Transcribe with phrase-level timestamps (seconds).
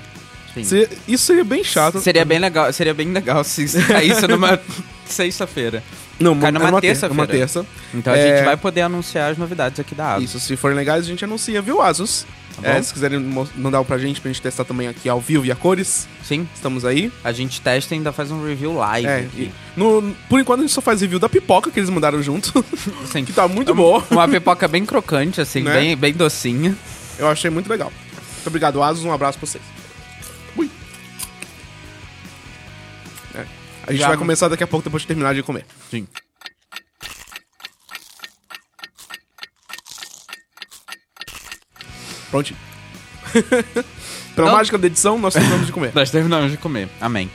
[0.63, 0.87] Sim.
[1.09, 2.01] isso seria bem chato.
[2.01, 4.61] Seria bem legal, seria bem legal se caísse numa
[5.05, 5.83] sexta-feira.
[6.19, 7.13] Não, Cai numa terça-feira.
[7.13, 7.67] Uma terça.
[7.93, 8.37] Então a é...
[8.37, 10.25] gente vai poder anunciar as novidades aqui da Asus.
[10.31, 12.25] Isso, se forem legais, a gente anuncia, viu, Asus?
[12.61, 13.21] Tá é, se quiserem
[13.57, 16.09] mandar pra gente, pra gente testar também aqui ao vivo e a cores.
[16.23, 16.49] Sim.
[16.55, 17.13] Estamos aí.
[17.23, 19.07] A gente testa e ainda faz um review live.
[19.07, 19.29] É,
[19.77, 22.65] no, por enquanto a gente só faz review da pipoca que eles mandaram junto.
[23.11, 23.25] Sim.
[23.27, 24.05] que tá muito é boa.
[24.11, 25.73] Uma pipoca bem crocante, assim, né?
[25.73, 26.77] bem, bem docinha.
[27.19, 27.93] Eu achei muito legal.
[28.35, 29.05] Muito obrigado, Asus.
[29.05, 29.65] Um abraço pra vocês.
[30.57, 30.71] Ui.
[33.35, 33.45] É.
[33.87, 35.65] A gente Já vai começar daqui a pouco depois de terminar de comer.
[35.91, 36.07] Sim.
[42.35, 42.59] Prontinho.
[44.35, 44.57] Pela Não.
[44.57, 45.93] mágica da edição, nós terminamos de comer.
[45.95, 46.89] nós terminamos de comer.
[47.01, 47.31] Amém.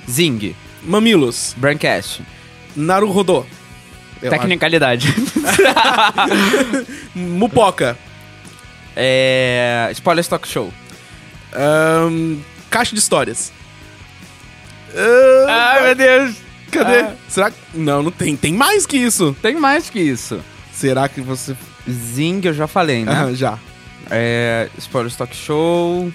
[0.09, 0.55] Zing.
[0.83, 1.53] Mamilos.
[1.57, 2.23] Braincast.
[2.75, 3.45] Naruhodô.
[4.19, 5.13] Tecnicalidade.
[7.13, 7.95] Mupoca.
[8.95, 9.89] É...
[9.93, 10.73] Spoiler Stock Show.
[11.55, 13.51] Um, caixa de histórias.
[14.93, 16.35] Uh, Ai, meu Deus.
[16.71, 16.99] Cadê?
[16.99, 17.13] Ah.
[17.27, 17.57] Será que...
[17.73, 18.35] Não, não tem.
[18.35, 19.35] Tem mais que isso.
[19.41, 20.39] Tem mais que isso.
[20.73, 21.55] Será que você...
[21.89, 23.11] Zing, eu já falei, né?
[23.11, 23.57] Ah, já.
[24.09, 24.69] É...
[24.77, 26.11] Spoiler Stock Show...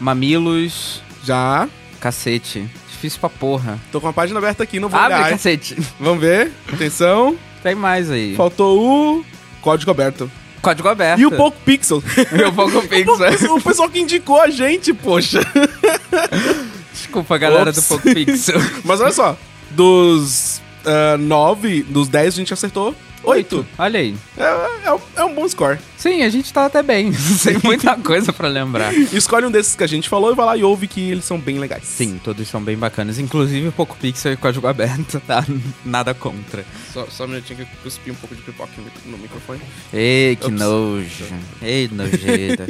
[0.00, 1.02] Mamilos...
[1.24, 1.68] Já.
[2.00, 2.68] Cacete.
[2.90, 3.78] Difícil pra porra.
[3.92, 5.30] Tô com a página aberta aqui, não vou Abre, olhar.
[5.30, 5.76] cacete.
[6.00, 6.50] Vamos ver.
[6.72, 7.36] Atenção.
[7.62, 8.34] Tem mais aí.
[8.34, 9.24] Faltou o
[9.60, 10.28] código aberto.
[10.60, 11.20] Código aberto.
[11.20, 12.02] E o Poco Pixel.
[12.36, 13.54] e o Poco Pixel.
[13.54, 15.40] o pessoal que indicou a gente, poxa.
[17.12, 17.76] Desculpa, galera Ops.
[17.76, 18.58] do Poco Pixel.
[18.84, 19.36] Mas olha só,
[19.70, 23.66] dos uh, nove, dos dez a gente acertou oito.
[23.78, 24.16] Olha aí.
[24.36, 25.78] É, é, é, um bom score.
[25.96, 27.12] Sim, a gente tá até bem.
[27.44, 28.92] Tem muita coisa para lembrar.
[28.94, 31.38] Escolhe um desses que a gente falou e vai lá e ouve que eles são
[31.38, 31.84] bem legais.
[31.84, 33.18] Sim, todos são bem bacanas.
[33.18, 35.44] Inclusive o Poco Pixel e código aberto, tá?
[35.84, 36.64] Nada contra.
[36.92, 38.72] Só, só um minutinho que eu cuspi um pouco de pipoca
[39.06, 39.60] no microfone.
[39.92, 40.58] Ei, que Ops.
[40.58, 41.24] nojo.
[41.60, 42.66] Ei, nojeira.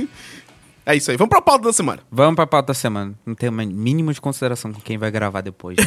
[0.85, 1.17] É isso aí.
[1.17, 2.03] Vamos pra pauta da semana.
[2.11, 3.15] Vamos pra pauta da semana.
[3.25, 5.85] Não tem o mínimo de consideração com quem vai gravar depois, né?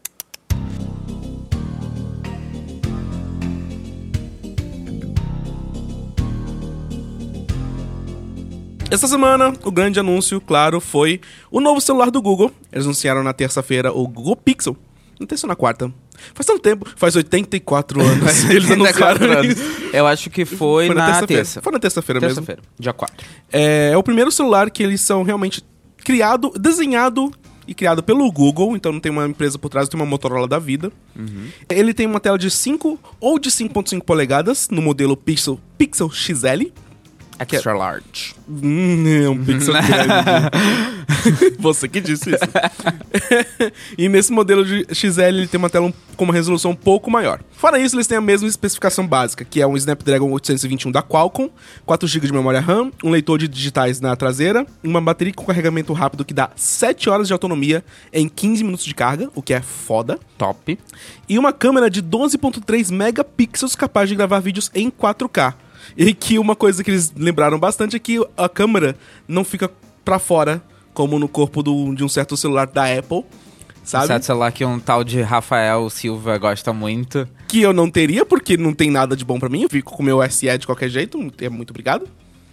[8.90, 12.50] Essa semana, o grande anúncio, claro, foi o novo celular do Google.
[12.72, 14.76] Eles anunciaram na terça-feira o Google Pixel.
[15.20, 15.92] Não terça ou na quarta?
[16.32, 18.44] Faz tanto tempo, faz 84 anos.
[18.48, 19.58] Eles anunciaram anos.
[19.92, 21.60] Eu acho que foi, foi na, na terça.
[21.60, 22.46] Foi na terça-feira terça mesmo.
[22.46, 23.26] Terça-feira, dia 4.
[23.52, 25.62] É, é o primeiro celular que eles são realmente
[25.98, 27.30] criado, desenhado
[27.68, 30.58] e criado pelo Google, então não tem uma empresa por trás, tem uma Motorola da
[30.58, 30.90] vida.
[31.14, 31.48] Uhum.
[31.68, 36.72] Ele tem uma tela de 5 ou de 5.5 polegadas no modelo Pixel, Pixel XL.
[37.40, 38.34] Extra large.
[38.48, 40.50] Hum, é um pixel grande.
[41.58, 42.44] Você que disse isso.
[43.96, 47.40] e nesse modelo de XL ele tem uma tela com uma resolução um pouco maior.
[47.52, 51.48] Fora isso, eles têm a mesma especificação básica, que é um Snapdragon 821 da Qualcomm,
[51.86, 55.92] 4 GB de memória RAM, um leitor de digitais na traseira, uma bateria com carregamento
[55.92, 57.82] rápido que dá 7 horas de autonomia
[58.12, 60.18] em 15 minutos de carga, o que é foda.
[60.36, 60.78] Top.
[61.28, 65.54] E uma câmera de 12.3 megapixels capaz de gravar vídeos em 4K.
[65.96, 68.96] E que uma coisa que eles lembraram bastante é que a câmera
[69.26, 69.70] não fica
[70.04, 70.62] pra fora,
[70.94, 73.24] como no corpo do- de um certo celular da Apple,
[73.84, 74.06] sabe?
[74.08, 77.28] Certo celular que um tal de Rafael Silva gosta muito.
[77.48, 79.62] Que eu não teria, porque não tem nada de bom pra mim.
[79.62, 82.06] Eu fico com o meu SE de qualquer jeito, é muito obrigado.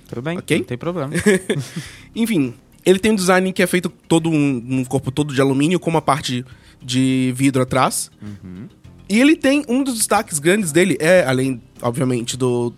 [0.08, 0.58] Tudo bem, Ok.
[0.60, 1.12] não tem problema.
[2.16, 2.54] Enfim,
[2.86, 5.90] ele tem um design que é feito todo um, um corpo todo de alumínio com
[5.90, 6.46] uma parte
[6.82, 8.10] de vidro atrás.
[9.10, 12.74] E ele tem um dos destaques grandes dele é além, obviamente, do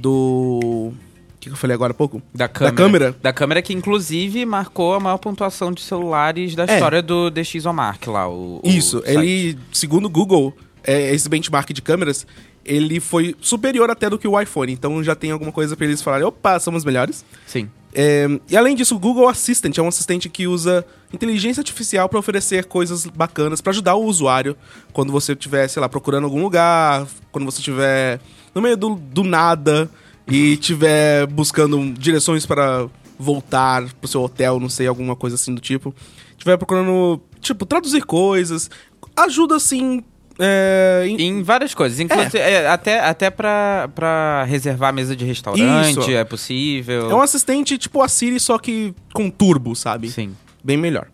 [0.00, 0.94] do o
[1.40, 2.20] que eu falei agora há pouco?
[2.34, 2.76] Da câmera.
[2.76, 3.16] câmera.
[3.22, 6.74] Da câmera que, inclusive, marcou a maior pontuação de celulares da É.
[6.74, 8.28] história do DxOMark lá.
[8.28, 9.16] O, o Isso, site.
[9.16, 10.54] ele, segundo o Google,
[10.84, 12.26] é, esse benchmark de câmeras,
[12.62, 14.70] ele foi superior até do que o iPhone.
[14.70, 17.24] Então já tem alguma coisa pra eles falarem, opa, somos melhores.
[17.46, 17.70] Sim.
[17.94, 22.18] É, e além disso, o Google Assistant é um assistente que usa inteligência artificial para
[22.18, 24.54] oferecer coisas bacanas para ajudar o usuário
[24.92, 28.20] quando você estiver, sei lá, procurando algum lugar, quando você estiver
[28.54, 29.88] no meio do, do nada
[30.28, 32.86] e estiver buscando direções para
[33.18, 35.94] voltar pro seu hotel, não sei, alguma coisa assim do tipo.
[36.32, 38.70] Estiver procurando, tipo, traduzir coisas.
[39.16, 40.02] Ajuda, assim,
[40.38, 42.00] é, em- Em várias coisas.
[42.00, 46.10] Inclusive, é, até, até pra, pra reservar mesa de restaurante, Isso.
[46.12, 47.10] é possível.
[47.10, 50.10] é um assistente tipo a Siri, só que com turbo, sabe?
[50.10, 50.34] Sim.
[50.64, 51.08] bem melhor.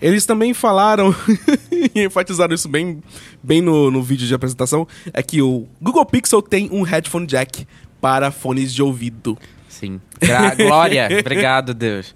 [0.00, 1.12] Eles também falaram
[1.94, 3.02] e enfatizaram isso bem,
[3.42, 7.66] bem no, no vídeo de apresentação, é que o Google Pixel tem um headphone jack
[8.00, 9.36] para fones de ouvido.
[9.68, 10.00] Sim.
[10.20, 11.08] Gra- Glória.
[11.20, 12.14] Obrigado, Deus.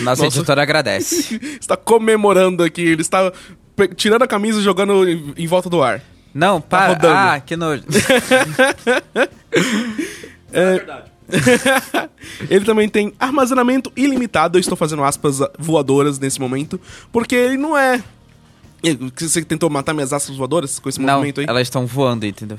[0.00, 0.26] Nossa, Nossa.
[0.26, 1.40] editora agradece.
[1.60, 3.32] Está comemorando aqui, ele está
[3.96, 6.00] tirando a camisa e jogando em, em volta do ar.
[6.32, 6.88] Não, Tá para.
[6.88, 7.14] rodando.
[7.14, 7.82] ah, que nojo.
[12.48, 16.80] Ele também tem armazenamento ilimitado, eu estou fazendo aspas voadoras nesse momento,
[17.12, 18.02] porque ele não é...
[19.16, 21.46] Você tentou matar minhas aspas voadoras com esse Não, movimento aí?
[21.48, 22.56] elas estão voando, entendeu?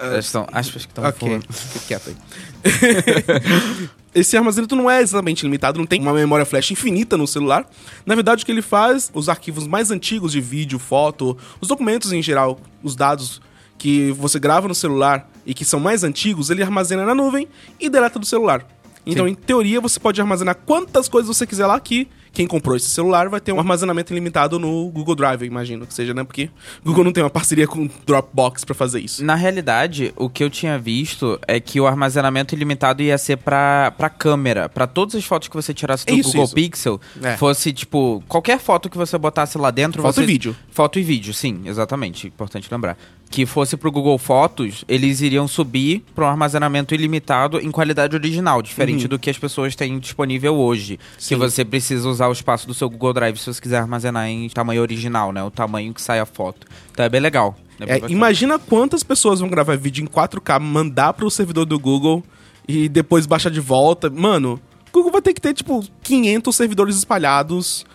[0.00, 0.46] Elas estão.
[0.52, 1.46] Aspas que estão Ok, voando.
[1.52, 2.16] fique quieto aí.
[4.12, 7.64] Esse armazenamento não é exatamente limitado, não tem uma memória flash infinita no celular.
[8.04, 12.12] Na verdade, o que ele faz, os arquivos mais antigos de vídeo, foto, os documentos
[12.12, 13.40] em geral, os dados
[13.78, 17.46] que você grava no celular e que são mais antigos, ele armazena na nuvem
[17.78, 18.66] e deleta do celular.
[19.06, 19.32] Então, Sim.
[19.32, 23.28] em teoria, você pode armazenar quantas coisas você quiser lá que quem comprou esse celular
[23.28, 26.24] vai ter um armazenamento ilimitado no Google Drive, eu imagino que seja, né?
[26.24, 26.50] Porque
[26.84, 29.24] Google não tem uma parceria com o Dropbox pra fazer isso.
[29.24, 33.92] Na realidade, o que eu tinha visto é que o armazenamento ilimitado ia ser pra,
[33.96, 34.68] pra câmera.
[34.68, 36.54] Pra todas as fotos que você tirasse do Isso, Google isso.
[36.54, 37.36] Pixel, É.
[37.36, 40.02] fosse, tipo, qualquer foto que você botasse lá dentro.
[40.02, 40.22] Foto você...
[40.22, 40.56] e vídeo.
[40.70, 42.26] Foto e vídeo, sim, exatamente.
[42.28, 42.96] Importante lembrar.
[43.30, 48.60] Que fosse pro Google Fotos, eles iriam subir para um armazenamento ilimitado em qualidade original,
[48.60, 50.94] diferente do que as pessoas têm disponível hoje.
[50.94, 50.98] Uhum.
[51.16, 51.28] Sim.
[51.28, 54.48] Que você precisa usar o espaço do seu Google Drive se você quiser armazenar em
[54.48, 55.42] tamanho original, né?
[55.44, 56.66] O tamanho que sai a foto.
[56.90, 57.56] Então é bem legal.
[57.78, 62.22] É É, imagina quantas pessoas vão gravar vídeo em 4K, mandar pro servidor do Google
[62.66, 64.10] e depois baixar de volta.
[64.10, 67.86] Mano, o Google vai ter que ter, tipo, 500 servidores espalhados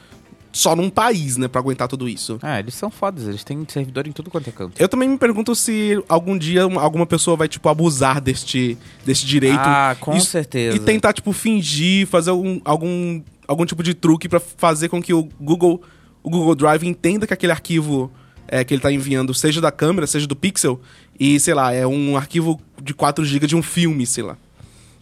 [0.56, 2.40] só num país, né, pra aguentar tudo isso.
[2.42, 4.82] Ah, eles são fodas, eles têm servidor em tudo quanto é canto.
[4.82, 9.26] Eu também me pergunto se algum dia uma- alguma pessoa vai, tipo, abusar deste, deste
[9.26, 9.60] direito.
[9.60, 10.78] Ah, com e, certeza.
[10.78, 15.14] E tentar, tipo, fingir, fazer algum, algum, algum tipo de truque pra fazer com que
[15.14, 15.82] o Google,
[16.24, 18.10] o Google Drive entenda que aquele arquivo
[18.48, 20.80] é, que ele tá enviando, seja da câmera, seja do Pixel,
[21.20, 24.38] e, sei lá, é um arquivo de 4 GB de um filme, sei lá.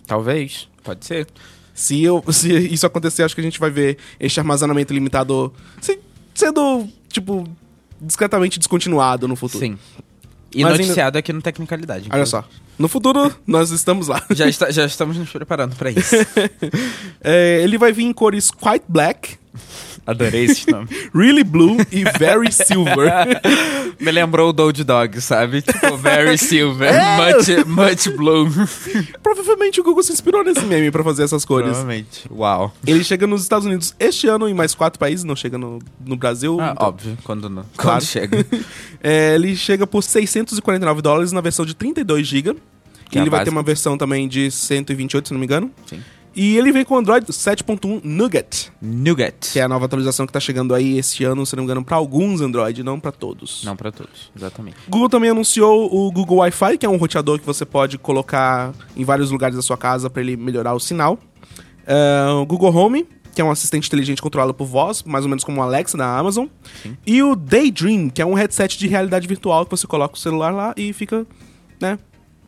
[0.07, 1.27] Talvez, pode ser.
[1.74, 6.00] Se, eu, se isso acontecer, acho que a gente vai ver este armazenamento limitado se-
[6.34, 7.48] sendo, tipo,
[8.00, 9.65] discretamente descontinuado no futuro.
[9.65, 9.77] Sim.
[10.56, 12.08] E Mas ainda- noticiado aqui no Tecnicalidade.
[12.12, 12.44] Olha só.
[12.77, 14.24] No futuro, nós estamos lá.
[14.32, 16.15] Já, está- já estamos nos preparando pra isso.
[17.25, 19.38] É, ele vai vir em cores Quite Black,
[20.05, 20.88] Adorei esse nome.
[21.15, 23.10] Really Blue e Very Silver.
[24.00, 25.62] Me lembrou o Doge Dog, sabe?
[25.62, 27.17] Tipo, very silver, É.
[27.17, 28.50] much, much blue.
[29.24, 31.69] Provavelmente o Google se inspirou nesse meme pra fazer essas cores.
[31.69, 32.25] Provavelmente.
[32.29, 32.74] Uau.
[32.86, 36.15] Ele chega nos Estados Unidos este ano em mais quatro países, não chega no, no
[36.17, 36.60] Brasil.
[36.60, 37.63] Ah, então- óbvio, quando não.
[37.77, 38.00] Claro.
[38.00, 38.45] Quando chega.
[39.01, 42.55] É, ele chega por 649 dólares na versão de 32 GB.
[43.10, 45.72] Que é ele vai ter uma versão também de 128, se não me engano.
[45.86, 46.01] Sim.
[46.35, 49.51] E ele vem com o Android 7.1 Nougat, Nougat.
[49.51, 51.85] que é a nova atualização que tá chegando aí este ano, se não me engano,
[51.85, 53.63] pra alguns Android, não pra todos.
[53.63, 54.77] Não pra todos, exatamente.
[54.89, 59.03] Google também anunciou o Google Wi-Fi, que é um roteador que você pode colocar em
[59.05, 61.19] vários lugares da sua casa para ele melhorar o sinal.
[61.85, 65.43] É, o Google Home, que é um assistente inteligente controlado por voz, mais ou menos
[65.43, 66.47] como o Alexa da Amazon.
[67.05, 70.51] E o Daydream, que é um headset de realidade virtual que você coloca o celular
[70.51, 71.27] lá e fica,
[71.79, 71.99] né,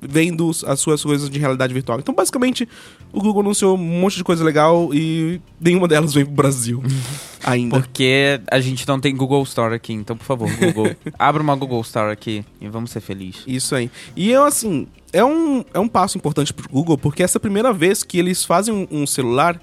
[0.01, 1.99] vendo as suas coisas de realidade virtual.
[1.99, 2.67] Então, basicamente,
[3.11, 6.83] o Google anunciou um monte de coisa legal e nenhuma delas vem pro Brasil
[7.43, 7.79] ainda.
[7.79, 11.81] Porque a gente não tem Google Store aqui, então, por favor, Google, abra uma Google
[11.81, 13.43] Store aqui e vamos ser felizes.
[13.47, 13.89] Isso aí.
[14.15, 17.41] E eu, assim, é um, é um passo importante pro Google, porque essa é a
[17.41, 19.59] primeira vez que eles fazem um, um celular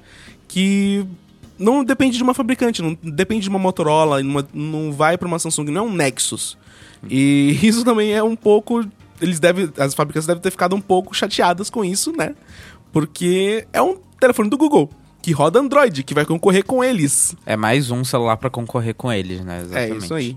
[0.49, 1.07] que
[1.59, 4.21] não depende de uma fabricante, não depende de uma Motorola,
[4.53, 6.59] não vai pra uma Samsung, não é um Nexus.
[7.09, 8.85] E isso também é um pouco.
[9.23, 9.73] Eles devem.
[9.79, 12.35] As fabricantes devem ter ficado um pouco chateadas com isso, né?
[12.93, 14.91] Porque é um telefone do Google,
[15.23, 17.35] que roda Android, que vai concorrer com eles.
[17.47, 19.59] É mais um celular pra concorrer com eles, né?
[19.59, 20.05] É Exatamente.
[20.05, 20.37] isso aí.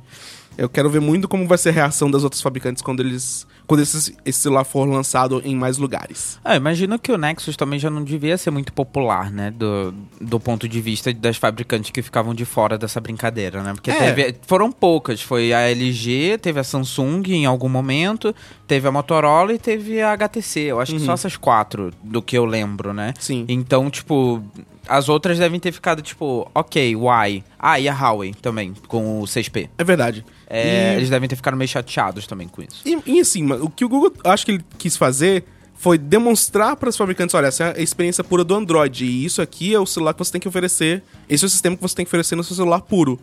[0.58, 3.46] Eu quero ver muito como vai ser a reação das outras fabricantes quando eles.
[3.68, 6.40] Quando esse, esse celular for lançado em mais lugares.
[6.44, 9.52] Ah, imagino que o Nexus também já não devia ser muito popular, né?
[9.52, 13.74] Do, do ponto de vista das fabricantes que ficavam de fora dessa brincadeira, né?
[13.74, 14.12] Porque É.
[14.14, 15.22] teve- foram poucas.
[15.22, 18.36] Foi a LG, teve a Samsung em algum momento,
[18.68, 20.60] teve a Motorola e teve a HTC.
[20.62, 23.14] Eu acho que só essas quatro, do que eu lembro, né?
[23.20, 23.46] Sim.
[23.48, 24.44] Então, tipo,
[24.88, 27.44] as outras devem ter ficado, tipo, ok, why?
[27.58, 29.70] Ah, e a Huawei também, com o 6P.
[29.78, 30.24] É verdade.
[30.48, 32.82] É, E- Eles devem ter ficado meio chateados também com isso.
[32.86, 35.44] E, e assim, o que o Google acho que ele quis fazer
[35.78, 39.42] foi demonstrar para os fabricantes, olha, essa é a experiência pura do Android e isso
[39.42, 41.96] aqui é o celular que você tem que oferecer, esse é o sistema que você
[41.96, 43.20] tem que oferecer no seu celular puro.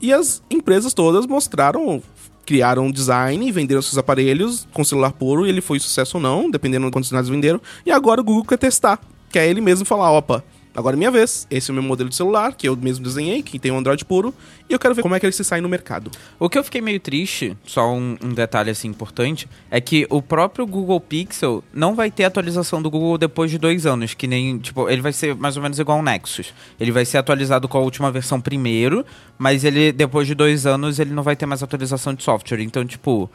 [0.00, 2.00] E as empresas todas mostraram,
[2.46, 6.48] criaram um design, venderam seus aparelhos com celular puro e ele foi sucesso ou não,
[6.48, 7.60] dependendo de quantos sinais venderam.
[7.84, 10.44] E agora o Google quer testar, quer ele mesmo falar, opa,
[10.78, 13.42] agora é minha vez, esse é o meu modelo de celular, que eu mesmo desenhei,
[13.42, 14.32] que tem um Android puro,
[14.68, 16.10] e eu quero ver como é que ele se sai no mercado.
[16.38, 20.22] O que eu fiquei meio triste, só um, um detalhe assim importante, é que o
[20.22, 24.58] próprio Google Pixel não vai ter atualização do Google depois de dois anos, que nem,
[24.58, 26.54] tipo, ele vai ser mais ou menos igual ao Nexus.
[26.78, 29.04] Ele vai ser atualizado com a última versão primeiro,
[29.36, 32.60] mas ele, depois de dois anos, ele não vai ter mais atualização de software.
[32.60, 33.28] Então, tipo...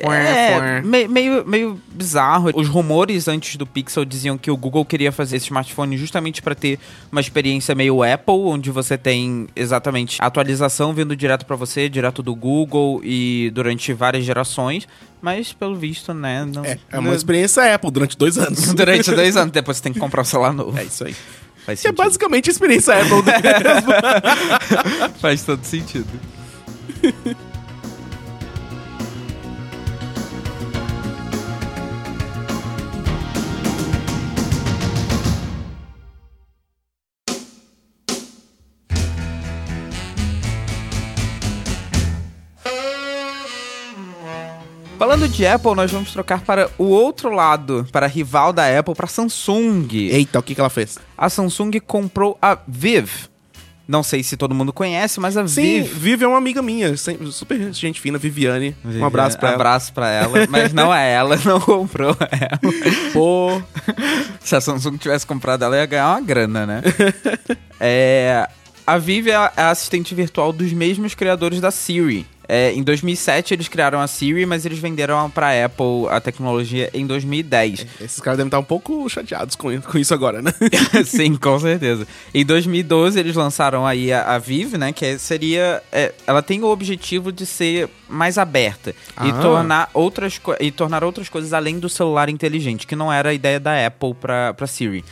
[0.00, 2.50] É, me- meio, meio bizarro.
[2.54, 6.54] Os rumores antes do Pixel diziam que o Google queria fazer esse smartphone justamente para
[6.54, 6.78] ter
[7.10, 12.22] uma experiência meio Apple, onde você tem exatamente a atualização vindo direto para você, direto
[12.22, 14.86] do Google e durante várias gerações.
[15.20, 16.44] Mas pelo visto, né?
[16.44, 18.70] Não, É, é uma experiência Apple durante dois anos.
[18.74, 20.78] Durante dois anos, depois você tem que comprar um celular novo.
[20.78, 21.16] É isso aí.
[21.66, 22.04] Faz Que é sentido.
[22.04, 23.22] basicamente a experiência Apple.
[23.24, 25.10] né?
[25.20, 26.06] Faz todo sentido.
[45.18, 48.94] Falando de Apple, nós vamos trocar para o outro lado, para a rival da Apple,
[48.94, 49.88] para a Samsung.
[49.92, 50.96] Eita, o que, que ela fez?
[51.16, 53.10] A Samsung comprou a Viv.
[53.88, 55.92] Não sei se todo mundo conhece, mas a Sim, Viv.
[55.92, 58.76] Vivi é uma amiga minha, super gente fina, Viviane.
[58.84, 59.56] Um abraço pra ela.
[59.56, 60.46] abraço pra ela.
[60.48, 62.60] Mas não é ela, não comprou ela.
[63.12, 63.60] Pô,
[64.40, 66.82] Se a Samsung tivesse comprado ela, ia ganhar uma grana, né?
[67.80, 68.48] é,
[68.86, 72.24] a Viv é é a assistente virtual dos mesmos criadores da Siri.
[72.48, 77.06] É, em 2007 eles criaram a Siri, mas eles venderam pra Apple a tecnologia em
[77.06, 77.86] 2010.
[78.00, 80.50] esses caras devem estar um pouco chateados com, com isso agora, né?
[81.04, 82.06] Sim, com certeza.
[82.32, 84.92] Em 2012 eles lançaram aí a, a Viv, né?
[84.94, 85.82] Que é- seria.
[85.92, 89.40] é, ela tem o objetivo de ser mais aberta e, Ah.
[89.42, 93.60] tornar outras e tornar outras coisas além do celular inteligente, que não era a ideia
[93.60, 95.04] da Apple pra Siri.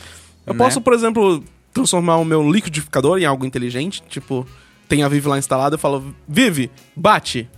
[0.45, 0.57] Eu né?
[0.57, 4.47] posso, por exemplo, transformar o meu liquidificador em algo inteligente, tipo,
[4.87, 7.49] tem a Vivi lá instalada, eu falo, Vivi, bate.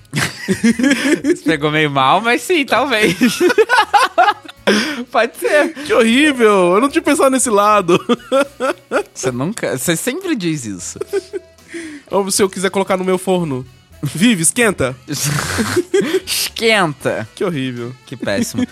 [1.24, 3.16] Isso pegou meio mal, mas sim, talvez.
[5.12, 5.74] Pode ser.
[5.74, 8.00] Que horrível, eu não tinha pensado nesse lado.
[9.14, 9.78] Você nunca.
[9.78, 11.00] Você sempre diz isso.
[12.10, 13.66] Ou se eu quiser colocar no meu forno,
[14.02, 14.96] Vivi, esquenta.
[16.26, 17.28] Esquenta.
[17.36, 17.94] Que horrível.
[18.06, 18.66] Que péssimo.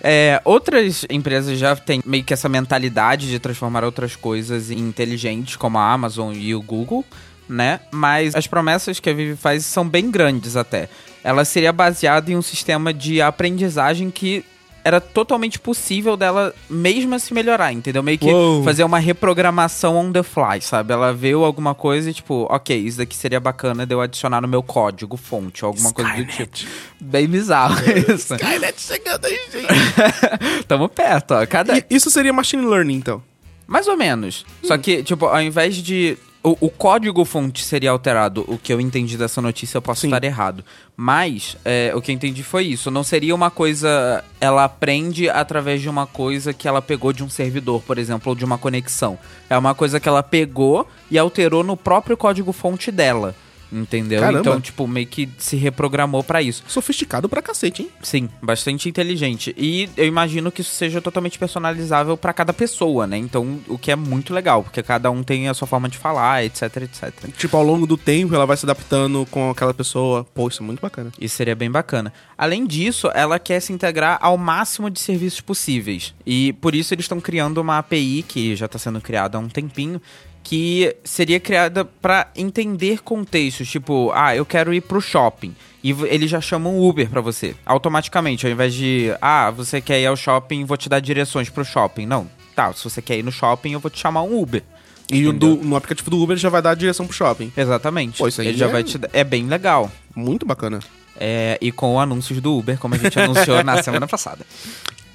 [0.00, 5.54] É, outras empresas já têm meio que essa mentalidade de transformar outras coisas em inteligentes,
[5.54, 7.04] como a Amazon e o Google,
[7.48, 7.80] né?
[7.90, 10.88] Mas as promessas que a Vivi faz são bem grandes até.
[11.24, 14.44] Ela seria baseada em um sistema de aprendizagem que
[14.84, 18.02] era totalmente possível dela mesma se melhorar, entendeu?
[18.02, 18.64] Meio que Uou.
[18.64, 20.92] fazer uma reprogramação on the fly, sabe?
[20.92, 24.48] Ela viu alguma coisa e tipo, ok, isso daqui seria bacana de eu adicionar no
[24.48, 26.70] meu código fonte, alguma coisa do tipo.
[27.00, 27.76] Bem bizarro
[28.12, 28.34] isso.
[28.34, 30.64] Skynet chegando aí, gente.
[30.66, 31.46] Tamo perto, ó.
[31.46, 31.78] Cada...
[31.78, 33.22] E isso seria machine learning, então.
[33.66, 34.44] Mais ou menos.
[34.64, 36.18] Só que, tipo, ao invés de.
[36.44, 38.44] O, o código fonte seria alterado.
[38.48, 40.08] O que eu entendi dessa notícia, eu posso Sim.
[40.08, 40.64] estar errado.
[40.96, 42.90] Mas, é, o que eu entendi foi isso.
[42.90, 44.24] Não seria uma coisa.
[44.40, 48.34] Ela aprende através de uma coisa que ela pegou de um servidor, por exemplo, ou
[48.34, 49.16] de uma conexão.
[49.48, 53.36] É uma coisa que ela pegou e alterou no próprio código fonte dela.
[53.72, 54.20] Entendeu?
[54.20, 54.40] Caramba.
[54.40, 56.62] Então, tipo, meio que se reprogramou pra isso.
[56.68, 57.90] Sofisticado pra cacete, hein?
[58.02, 59.54] Sim, bastante inteligente.
[59.56, 63.16] E eu imagino que isso seja totalmente personalizável pra cada pessoa, né?
[63.16, 66.44] Então, o que é muito legal, porque cada um tem a sua forma de falar,
[66.44, 67.12] etc, etc.
[67.36, 70.24] Tipo, ao longo do tempo ela vai se adaptando com aquela pessoa.
[70.34, 71.10] Pô, isso é muito bacana.
[71.18, 72.12] Isso seria bem bacana.
[72.36, 76.14] Além disso, ela quer se integrar ao máximo de serviços possíveis.
[76.26, 79.48] E por isso eles estão criando uma API que já está sendo criada há um
[79.48, 80.00] tempinho,
[80.42, 85.54] que seria criada para entender contextos, tipo, ah, eu quero ir pro shopping.
[85.84, 90.06] E eles já chamam Uber pra você, automaticamente, ao invés de, ah, você quer ir
[90.06, 92.06] ao shopping, vou te dar direções pro shopping.
[92.06, 94.62] Não, tá, se você quer ir no shopping, eu vou te chamar um Uber.
[95.10, 97.52] E do- no aplicativo do Uber já vai dar a direção pro shopping.
[97.56, 98.18] Exatamente.
[98.18, 98.98] Pô, isso aí Ele já é- vai te.
[99.12, 99.90] É bem legal.
[100.14, 100.78] Muito bacana.
[101.18, 104.46] É, e com anúncios do Uber, como a gente anunciou na semana passada.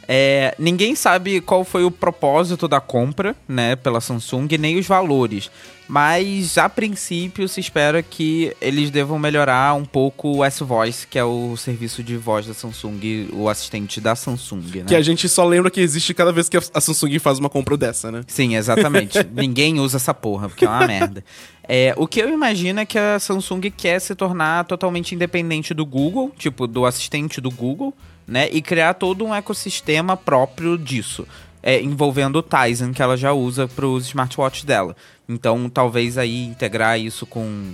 [0.07, 5.51] É, ninguém sabe qual foi o propósito da compra, né, pela Samsung, nem os valores.
[5.89, 11.23] Mas, a princípio, se espera que eles devam melhorar um pouco o S-Voice, que é
[11.23, 14.85] o serviço de voz da Samsung, o assistente da Samsung, né?
[14.85, 17.49] Que a gente só lembra que existe cada vez que a a Samsung faz uma
[17.49, 18.21] compra dessa, né?
[18.27, 19.17] Sim, exatamente.
[19.33, 21.23] Ninguém usa essa porra, porque é uma merda.
[21.67, 25.85] É, o que eu imagino é que a Samsung quer se tornar totalmente independente do
[25.85, 27.93] Google, tipo, do assistente do Google,
[28.25, 28.47] né?
[28.51, 31.27] E criar todo um ecossistema próprio disso.
[31.61, 34.95] É, envolvendo o Tizen, que ela já usa para os smartwatches dela.
[35.27, 37.73] Então, talvez aí integrar isso com.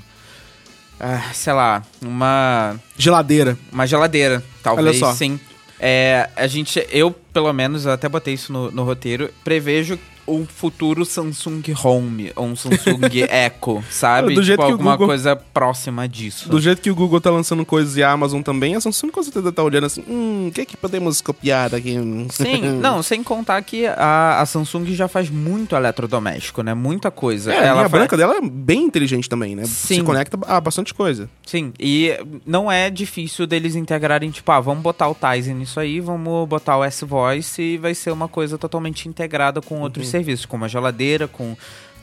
[0.99, 3.57] ah, sei lá, uma Geladeira.
[3.71, 5.39] uma geladeira, talvez sim.
[5.79, 10.45] É, a gente, eu pelo menos, eu até botei isso no, no roteiro, prevejo um
[10.45, 12.99] futuro Samsung Home, ou um Samsung
[13.29, 14.33] Echo, sabe?
[14.35, 16.49] Do jeito tipo, que alguma Google- coisa próxima disso.
[16.49, 19.21] Do jeito que o Google tá lançando coisas e a Amazon também, a Samsung com
[19.23, 21.95] certeza tá olhando assim, hum, o que que podemos copiar aqui?
[22.31, 26.73] Sim, não, sem contar que a, a Samsung já faz muito eletrodoméstico, né?
[26.73, 27.53] Muita coisa.
[27.53, 29.65] É, a linha fa- branca dela é bem inteligente também, né?
[29.65, 30.03] Se Sim.
[30.03, 31.29] conecta a bastante coisa.
[31.45, 32.11] Sim, e
[32.45, 36.77] não é difícil deles integrarem, tipo, ah, vamos botar o Tizen nisso aí, vamos botar
[36.77, 39.85] o S-Voice e vai ser uma coisa totalmente integrada com Uhum.
[40.13, 41.55] Serviços, como a geladeira, com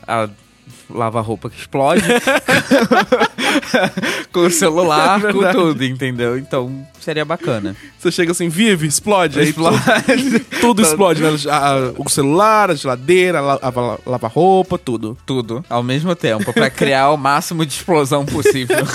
[0.07, 0.29] a
[0.89, 2.03] lava-roupa que explode,
[4.31, 6.37] com o celular, É com tudo, entendeu?
[6.37, 7.75] Então, seria bacana.
[7.99, 9.39] Você chega assim, vive, explode.
[9.39, 9.77] Aí Explode.
[10.05, 11.29] Tudo, tudo explode, né?
[11.49, 15.17] A- o celular, a geladeira, a a lava-roupa, tudo.
[15.25, 18.77] Tudo, ao mesmo tempo, pra criar o máximo de explosão possível.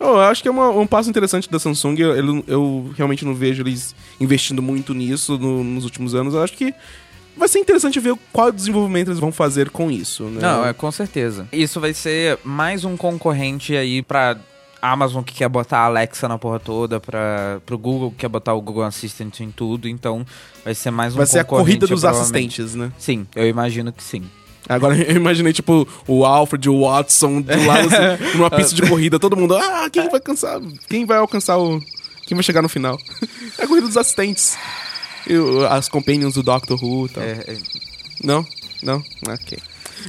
[0.00, 1.96] Eu acho que é uma- um passo interessante da Samsung.
[1.98, 6.34] Eu, eu- eu realmente não vejo eles investindo muito nisso no- nos últimos anos.
[6.34, 6.72] Eu acho que
[7.38, 10.24] vai ser interessante ver qual desenvolvimento eles vão fazer com isso.
[10.24, 10.40] Né?
[10.40, 11.48] Não, é com certeza.
[11.52, 14.36] Isso vai ser mais um concorrente aí pra
[14.80, 18.54] Amazon que quer botar a Alexa na porra toda, pra, pro Google que quer botar
[18.54, 20.24] o Google Assistant em tudo, então
[20.64, 22.92] vai ser mais um Vai ser a corrida dos assistentes, né?
[22.98, 24.24] Sim, eu imagino que sim.
[24.68, 29.18] Agora eu imaginei, tipo, o Alfred, o Watson do lado, assim, numa pista de corrida,
[29.18, 30.60] todo mundo, ah, quem vai alcançar?
[30.88, 31.80] Quem vai alcançar o.
[32.26, 32.98] Quem vai chegar no final?
[33.58, 34.56] É a corrida dos assistentes.
[35.70, 37.22] As companions do Doctor Who e tal.
[37.22, 37.58] É, é,
[38.22, 38.46] Não?
[38.82, 39.02] Não?
[39.28, 39.58] Ok.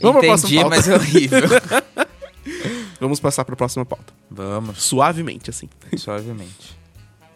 [0.02, 1.42] Vamos entendi, mas é horrível.
[3.00, 4.14] Vamos passar pra próxima pauta.
[4.30, 5.70] Vamos, Suavemente, assim.
[5.98, 6.78] suavemente.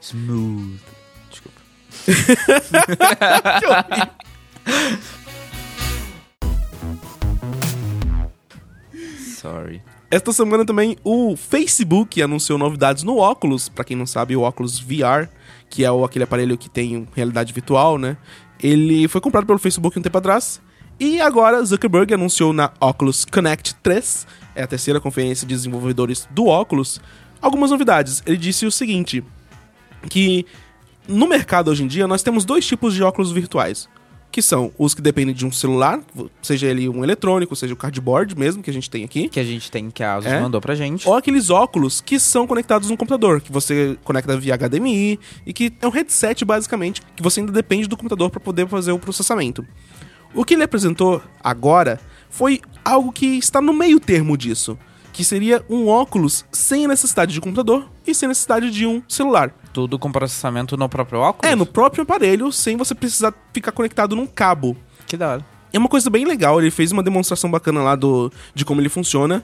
[0.02, 0.80] Smooth.
[1.30, 1.62] Desculpa.
[9.40, 9.82] Sorry.
[10.10, 13.68] Esta semana também o Facebook anunciou novidades no óculos.
[13.68, 15.28] Pra quem não sabe, o óculos VR,
[15.74, 18.16] que é o, aquele aparelho que tem realidade virtual, né?
[18.62, 20.62] Ele foi comprado pelo Facebook um tempo atrás.
[21.00, 26.46] E agora Zuckerberg anunciou na Oculus Connect 3, é a terceira conferência de desenvolvedores do
[26.46, 27.02] óculos,
[27.42, 28.22] algumas novidades.
[28.24, 29.24] Ele disse o seguinte:
[30.12, 30.46] que
[31.08, 33.90] no mercado hoje em dia nós temos dois tipos de óculos virtuais.
[34.34, 36.02] Que são os que dependem de um celular,
[36.42, 39.30] seja ele um eletrônico, seja o cardboard mesmo, que a gente tem aqui.
[39.30, 40.42] Que a gente tem, que a Asus É?
[40.42, 41.08] mandou pra gente.
[41.08, 45.72] Ou aqueles óculos que são conectados no computador, que você conecta via HDMI e que
[45.80, 49.64] é um headset basicamente, que você ainda depende do computador para poder fazer o processamento.
[50.34, 54.76] O que ele apresentou agora foi algo que está no meio termo disso,
[55.12, 59.54] que seria um óculos sem a necessidade de computador e sem necessidade de um celular.
[59.74, 61.52] Tudo com processamento no próprio óculos?
[61.52, 64.78] É, no próprio aparelho, sem você precisar ficar conectado num cabo.
[65.08, 65.46] Que da hora.
[65.74, 68.90] É uma coisa bem legal, ele fez uma demonstração bacana lá do, de como ele
[68.90, 69.44] funciona.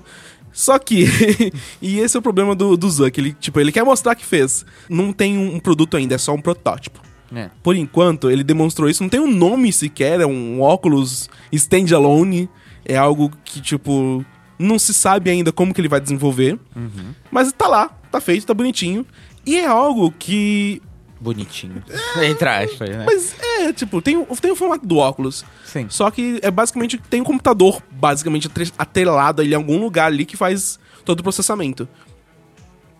[0.54, 1.06] Só que,
[1.82, 4.66] e esse é o problema do, do Zuck, ele, tipo, ele quer mostrar que fez.
[4.88, 7.00] Não tem um produto ainda, é só um protótipo.
[7.34, 7.50] É.
[7.62, 9.04] Por enquanto, ele demonstrou isso.
[9.04, 12.50] Não tem um nome sequer, é um óculos standalone.
[12.86, 14.26] É algo que, tipo,
[14.58, 16.60] não se sabe ainda como que ele vai desenvolver.
[16.76, 17.14] Uhum.
[17.32, 19.06] Mas tá lá, tá feito, tá bonitinho.
[19.50, 20.82] E é algo que.
[21.20, 21.84] Bonitinho.
[22.24, 23.04] Entre aspas, né?
[23.06, 25.44] Mas é, tipo, tem, o- tem o formato do óculos.
[25.66, 25.88] Sim.
[25.90, 30.26] Só que é basicamente tem um computador, basicamente, atre- atrelado ali em algum lugar ali
[30.26, 31.88] que faz todo o processamento.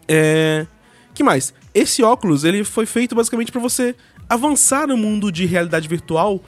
[0.08, 0.66] É.
[1.14, 1.54] que mais?
[1.74, 3.96] Esse óculos, ele foi feito basicamente pra você
[4.28, 6.42] avançar no mundo de realidade virtual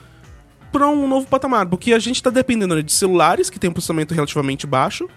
[0.71, 1.65] pra um novo patamar.
[1.67, 5.07] Porque a gente tá dependendo de celulares, que tem um processamento relativamente baixo,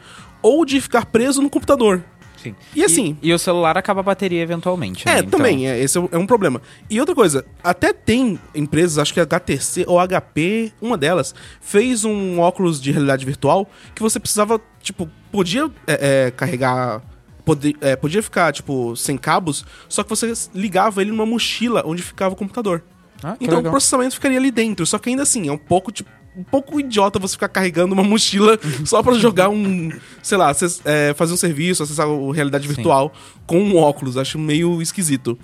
[0.43, 2.05] ou de ficar preso no computador.
[2.45, 2.55] Sim.
[2.75, 5.09] E assim- E, o celular acaba a bateria eventualmente.
[5.09, 5.19] É, né?
[5.21, 6.61] Então- também, é, esse é um- é um problema.
[6.91, 12.05] E outra coisa, até tem empresas, acho que a HTC ou HP, uma delas, fez
[12.05, 17.03] um óculos de realidade virtual que você precisava, tipo, podia é, é, carregar.
[17.45, 22.03] Podia, é, podia ficar, tipo, sem cabos, só que você ligava ele numa mochila onde
[22.03, 22.83] ficava o computador.
[23.23, 23.71] Ah, Então o legal.
[23.71, 24.87] processamento ficaria ali dentro.
[24.87, 28.03] Só que ainda assim, é um pouco, tipo, um pouco idiota você ficar carregando uma
[28.03, 29.91] mochila só pra jogar um,
[30.23, 33.13] sei lá, acess- é, fazer um serviço, acessar o realidade virtual
[33.47, 34.17] com um óculos.
[34.17, 35.39] Acho meio esquisito.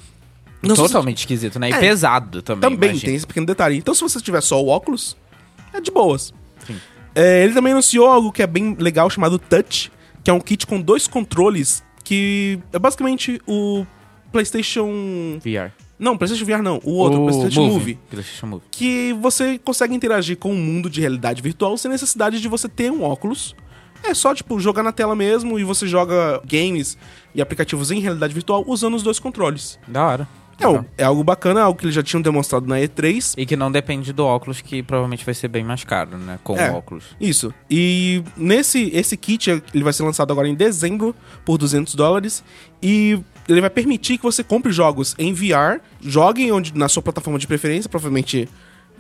[0.63, 1.71] Não, se Totalmente esquisito, né?
[1.71, 1.79] E É.
[1.79, 2.61] pesado também.
[2.71, 3.07] Também imagino.
[3.07, 3.77] tem esse pequeno detalhe.
[3.79, 5.17] Então, se você tiver só o óculos,
[5.73, 6.35] é de boas.
[6.67, 6.77] Sim.
[7.15, 9.91] É, ele também anunciou algo que é bem legal chamado Touch,
[10.23, 13.87] que é um kit com dois controles que é basicamente o
[14.33, 15.39] PlayStation.
[15.39, 15.71] VR.
[16.01, 17.99] Não, PlayStation VR não, o outro, PlayStation Move.
[18.11, 18.63] PlayStation Move.
[18.71, 22.91] que você consegue interagir com o mundo de realidade virtual sem necessidade de você ter
[22.91, 23.55] um óculos.
[24.03, 26.97] É só, tipo, jogar na tela mesmo e você joga games
[27.35, 29.79] e aplicativos em realidade virtual usando os dois controles.
[29.87, 30.29] Da hora.
[30.59, 33.35] É, o- é algo bacana, algo que eles já tinham demonstrado na E3.
[33.37, 36.39] E que não depende do óculos, que provavelmente vai ser bem mais caro, né?
[36.45, 36.71] Com É.
[36.71, 37.05] o óculos.
[37.21, 37.53] Isso.
[37.71, 41.15] E nesse esse kit, ele vai ser lançado agora em dezembro
[41.47, 42.45] por 200 dólares.
[42.83, 43.19] E
[43.53, 47.47] ele vai permitir que você compre jogos em VR, jogue onde, na sua plataforma de
[47.47, 48.49] preferência, provavelmente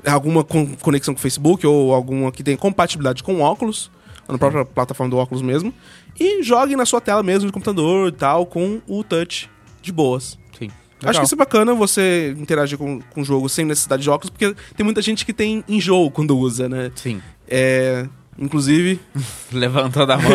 [0.04, 3.90] alguma com conexão com o Facebook ou alguma que tenha compatibilidade com óculos,
[4.28, 5.72] na própria plataforma do óculos mesmo.
[6.18, 9.48] E jogue na sua tela mesmo de computador e tal, com o touch
[9.80, 10.38] de boas.
[10.58, 10.70] Sim.
[11.02, 14.30] Acho que isso é bacana você interagir com, com o jogo sem necessidade de óculos,
[14.30, 16.92] porque tem muita gente que tem enjoo quando usa, né?
[16.94, 17.22] Sim.
[17.48, 18.06] É.
[18.40, 18.98] Inclusive,
[19.52, 20.32] Levantando a mão.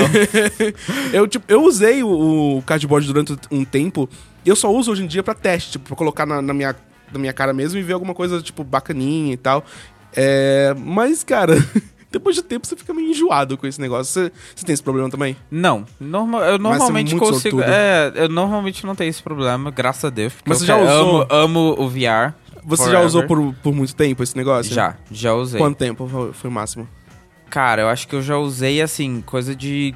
[1.12, 4.08] eu, tipo, eu usei o, o cardboard durante um tempo.
[4.46, 6.76] Eu só uso hoje em dia pra teste, tipo, pra colocar na, na minha,
[7.12, 9.66] na minha cara mesmo e ver alguma coisa, tipo, bacaninha e tal.
[10.16, 11.56] É, mas, cara,
[12.12, 14.14] depois de tempo você fica meio enjoado com esse negócio.
[14.14, 15.36] Você, você tem esse problema também?
[15.50, 17.60] Não, norma, eu é normalmente muito consigo.
[17.62, 20.34] É, eu normalmente não tenho esse problema, graças a Deus.
[20.46, 21.22] Mas eu você já usou?
[21.22, 22.36] Amo, amo o VR.
[22.64, 23.06] Você já forever.
[23.06, 24.74] usou por, por muito tempo esse negócio?
[24.74, 25.60] Já, já usei.
[25.60, 26.88] Quanto tempo foi o máximo?
[27.56, 29.96] Cara, eu acho que eu já usei assim, coisa de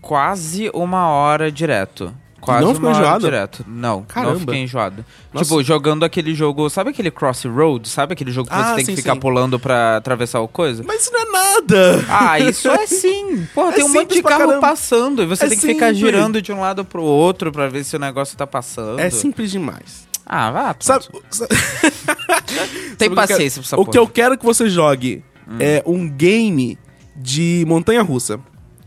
[0.00, 2.12] quase uma hora direto.
[2.40, 3.24] Quase não ficou uma hora enjoado?
[3.24, 3.64] direto.
[3.68, 4.32] Não, Caramba.
[4.32, 5.04] não fiquei enjoado.
[5.32, 5.44] Nossa.
[5.44, 6.68] Tipo, jogando aquele jogo.
[6.68, 7.86] Sabe aquele Crossroad?
[7.88, 9.20] Sabe aquele jogo que Ah, você tem sim, que ficar sim.
[9.20, 10.82] pulando pra atravessar o coisa?
[10.84, 12.04] Mas isso não é nada!
[12.08, 13.46] Ah, isso é sim.
[13.54, 14.60] Porra, É tem um monte de carro caramba.
[14.60, 15.98] passando e você É tem que ficar simples.
[15.98, 18.98] girando de um lado pro outro pra ver se o negócio tá passando.
[18.98, 20.08] É simples demais.
[20.26, 20.76] Ah, vá.
[20.80, 23.98] Sabe, Tem sabe que eu paciência pra essa O que porra.
[23.98, 25.56] eu quero que você jogue Hum.
[25.60, 26.78] é um game
[27.16, 28.40] de montanha-russa.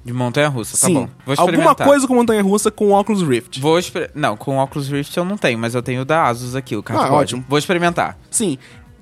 [0.03, 0.93] De montanha-russa, tá Sim.
[0.93, 1.09] bom.
[1.25, 3.59] Vou Alguma coisa com montanha-russa com Oculus Rift.
[3.59, 4.11] Vou exper...
[4.13, 6.75] Não, com o Oculus Rift eu não tenho, mas eu tenho o da Asus aqui,
[6.75, 6.83] o.
[6.89, 7.43] Ah, ótimo.
[7.49, 8.15] Vou experimentar.
[8.29, 8.59] Sim.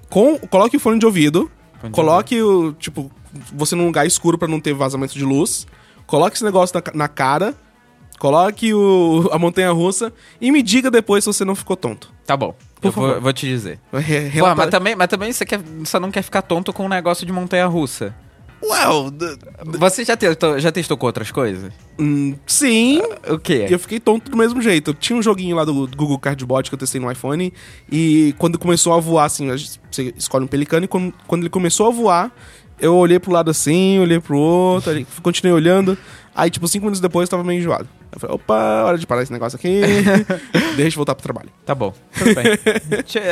[0.09, 1.51] Com, coloque o fone de ouvido.
[1.81, 2.71] Fone de coloque o.
[2.73, 3.11] Tipo,
[3.53, 5.67] você num lugar escuro pra não ter vazamento de luz.
[6.07, 7.53] Coloque esse negócio na, na cara.
[8.19, 10.13] Coloque o, a montanha-russa.
[10.39, 12.11] E me diga depois se você não ficou tonto.
[12.25, 12.55] Tá bom.
[12.79, 13.21] Por eu vou, favor.
[13.21, 13.79] vou te dizer.
[13.93, 16.89] Re- Pô, mas também, mas também você, quer, você não quer ficar tonto com um
[16.89, 18.13] negócio de montanha-russa.
[18.65, 19.37] Well, d-
[19.77, 21.71] Você já testou, já testou com outras coisas?
[21.99, 23.01] hum, sim.
[23.27, 23.67] O quê?
[23.69, 24.93] Eu fiquei tonto do mesmo jeito.
[24.93, 27.51] Tinha um joguinho lá do, do Google Cardboard que eu testei no iPhone.
[27.91, 29.49] E quando começou a voar, assim,
[29.91, 30.85] você escolhe um pelicano.
[30.85, 32.31] E quando, quando ele começou a voar,
[32.79, 35.97] eu olhei pro lado assim, olhei pro outro, continuei olhando.
[36.35, 37.87] Aí, tipo, cinco minutos depois, eu tava meio enjoado.
[38.11, 39.81] Eu falei, opa, hora de parar esse negócio aqui.
[40.75, 41.49] Deixa eu voltar pro trabalho.
[41.65, 41.93] Tá bom.
[42.17, 42.45] Tudo bem.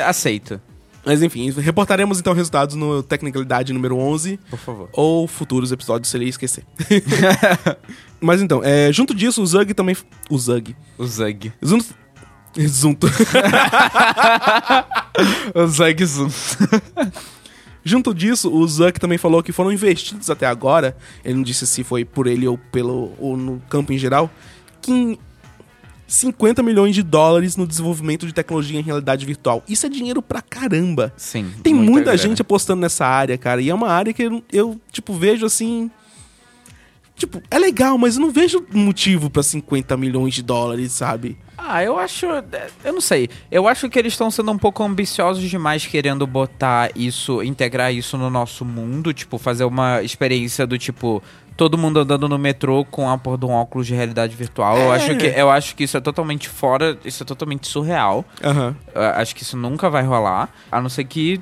[0.05, 0.61] Aceito,
[1.03, 4.39] Mas enfim, reportaremos então resultados no Tecnicalidade número 11.
[4.49, 4.89] por favor.
[4.93, 6.63] Ou futuros episódios, se ele esquecer.
[8.21, 9.97] Mas então, é, junto disso, o Zug também...
[10.29, 10.75] O Zug.
[10.97, 11.51] O Zug.
[11.61, 11.85] Junto...
[12.55, 13.07] Junto...
[15.53, 16.29] O Zug Zoom.
[17.83, 21.83] Junto disso, o Zuck também falou que foram investidos até agora, ele não disse se
[21.83, 24.29] foi por ele ou pelo ou no campo em geral,
[24.81, 25.19] que em
[26.11, 29.63] 50 milhões de dólares no desenvolvimento de tecnologia em realidade virtual.
[29.67, 31.13] Isso é dinheiro pra caramba.
[31.15, 31.49] Sim.
[31.63, 32.17] Tem muita, grana.
[32.17, 35.89] gente apostando nessa área, cara, e é uma área que eu, eu, tipo, vejo assim.
[37.21, 41.38] Tipo, é legal, mas eu não vejo motivo pra 50 milhões de dólares, sabe?
[41.55, 42.25] Ah, eu acho.
[42.84, 43.29] Eu não sei.
[43.51, 48.17] Eu acho que eles estão sendo um pouco ambiciosos demais querendo botar isso, integrar isso
[48.17, 49.13] no nosso mundo.
[49.13, 51.21] Tipo, fazer uma experiência do tipo.
[51.55, 54.75] Todo mundo andando no metrô com a porra de um óculos de realidade virtual.
[54.77, 54.95] Eu, É.
[54.95, 56.97] acho que, eu acho que isso é totalmente fora.
[57.05, 58.25] Isso é totalmente surreal.
[58.95, 60.49] Eu acho que isso nunca vai rolar.
[60.71, 61.39] A não ser que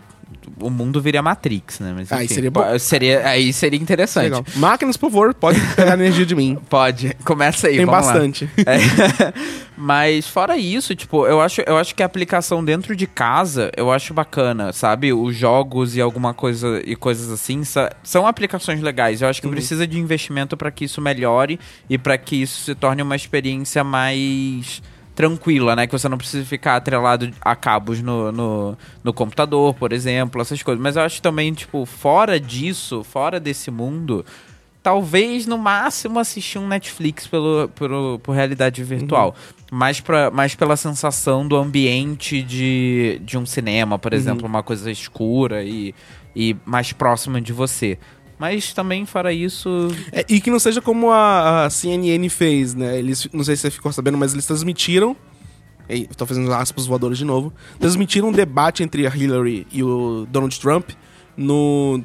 [0.60, 1.94] o mundo vire a Matrix, né?
[1.96, 2.80] Mas, Aí enfim, seria bom.
[2.80, 4.26] seria Aí seria interessante.
[4.26, 4.46] Legal.
[4.56, 6.58] Máquinas, por favor, pode pegar energia de mim.
[6.70, 7.16] Pode.
[7.24, 8.50] Começa aí, Tem bastante.
[8.58, 9.34] É.
[9.78, 13.90] Mas fora isso, tipo, eu acho, eu acho que a aplicação dentro de casa eu
[13.90, 15.14] acho bacana, sabe?
[15.14, 17.64] Os jogos e alguma coisa e coisas assim
[18.04, 19.22] são aplicações legais.
[19.22, 22.76] Eu acho que precisa de investimento para que isso melhore e para que isso se
[22.76, 24.82] torne uma experiência mais
[25.20, 25.86] tranquila, né?
[25.86, 30.64] Que você não precisa ficar atrelado a cabos no, no, no computador, por exemplo, essas
[30.64, 30.82] coisas.
[30.82, 34.26] Mas eu acho também, tipo, fora disso, fora desse mundo,
[34.82, 39.36] talvez no máximo assistir um Netflix pelo, pelo, por realidade virtual.
[39.70, 44.90] Mais, pra, mais pela sensação do ambiente de, de um cinema, por exemplo, uma coisa
[44.90, 45.94] escura e,
[46.34, 48.00] e mais próxima de você.
[48.40, 49.90] Mas também, fora isso.
[50.14, 52.98] É, e que não seja como a, a CNN fez, né?
[52.98, 55.16] Eles, não sei se você ficou sabendo, mas eles transmitiram.
[56.16, 57.52] Tô fazendo aspas voadores de novo.
[57.80, 60.92] Transmitiram um debate entre a Hillary e o Donald Trump
[61.36, 62.02] no.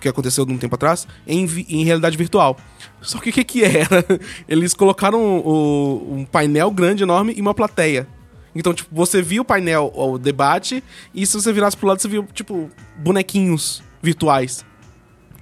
[0.00, 2.56] que aconteceu de um tempo atrás, em, em realidade virtual.
[3.00, 4.04] Só que o que, que era?
[4.48, 8.08] Eles colocaram o- um painel grande, enorme, e uma plateia.
[8.54, 10.82] Então, tipo, você via o painel, o debate,
[11.14, 14.64] e se você virasse pro lado, você via, tipo, bonequinhos virtuais.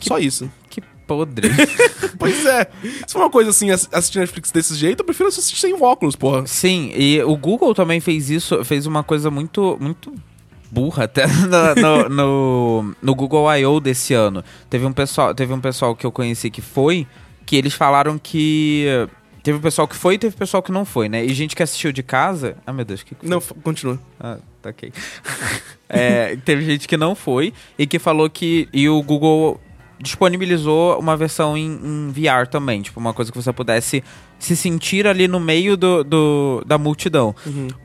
[0.01, 0.51] Só isso.
[0.69, 1.49] Que podre.
[2.17, 2.71] Pois é.
[3.07, 6.17] Se for uma coisa assim, ass- assistir Netflix desse jeito, eu prefiro assistir sem óculos,
[6.17, 6.47] porra.
[6.47, 10.15] Sim, e o Google também fez isso, fez uma coisa muito, muito
[10.71, 11.27] burra até
[11.77, 13.81] no, no, no, Google I.O.
[13.81, 14.43] desse ano.
[14.71, 17.07] Teve um, pessoal, teve um pessoal que eu conheci que foi,
[17.45, 18.87] que eles falaram que...
[19.43, 21.23] Teve um pessoal que foi e teve pessoal que não foi, né?
[21.23, 22.57] E gente que assistiu de casa...
[22.67, 23.29] Ah, meu Deus, que que?
[23.29, 24.01] Não, continua.
[24.19, 24.91] Ah, tá ok.
[25.87, 28.69] É, teve gente que não foi e que falou que.
[28.73, 29.61] E o Google
[30.05, 34.05] disponibilizou uma versão em, em VR também, tipo, uma coisa que você pudesse
[34.39, 37.35] se sentir ali no meio do, do- da multidão.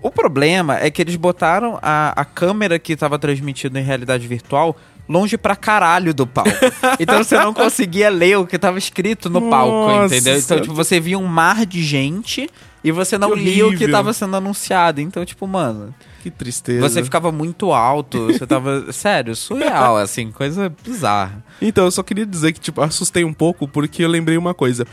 [0.01, 4.75] O problema é que eles botaram a, a câmera que estava transmitindo em realidade virtual
[5.07, 6.51] longe pra caralho do palco.
[6.99, 10.37] então você não conseguia ler o que tava escrito no palco, Nossa entendeu?
[10.37, 12.47] Então, tipo, você via um mar de gente
[12.83, 13.91] e você não lia o que horrível.
[13.91, 15.01] tava sendo anunciado.
[15.01, 16.87] Então, tipo, mano, Que tristeza.
[16.87, 18.91] você ficava muito alto, você tava.
[18.93, 21.43] Sério, surreal, assim, coisa bizarra.
[21.61, 24.85] Então, eu só queria dizer que, tipo, assustei um pouco porque eu lembrei uma coisa.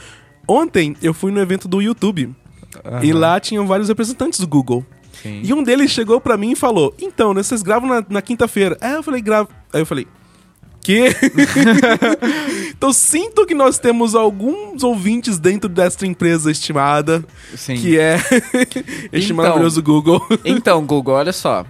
[0.47, 2.33] Ontem eu fui no evento do YouTube
[3.03, 4.85] e lá tinham vários representantes do Google.
[5.23, 5.41] Sim.
[5.45, 8.77] E um deles chegou pra mim e falou: Então, né, vocês gravam na, na quinta-feira?
[8.81, 9.49] É, eu falei, gravo.
[9.73, 10.07] Aí eu falei.
[10.87, 11.09] Que?
[12.71, 17.25] então sinto que nós temos alguns ouvintes dentro desta empresa estimada,
[17.57, 17.75] Sim.
[17.75, 18.17] que é
[19.13, 19.37] este Então.
[19.45, 20.25] maravilhoso Google.
[20.45, 21.67] Então, Google, olha só.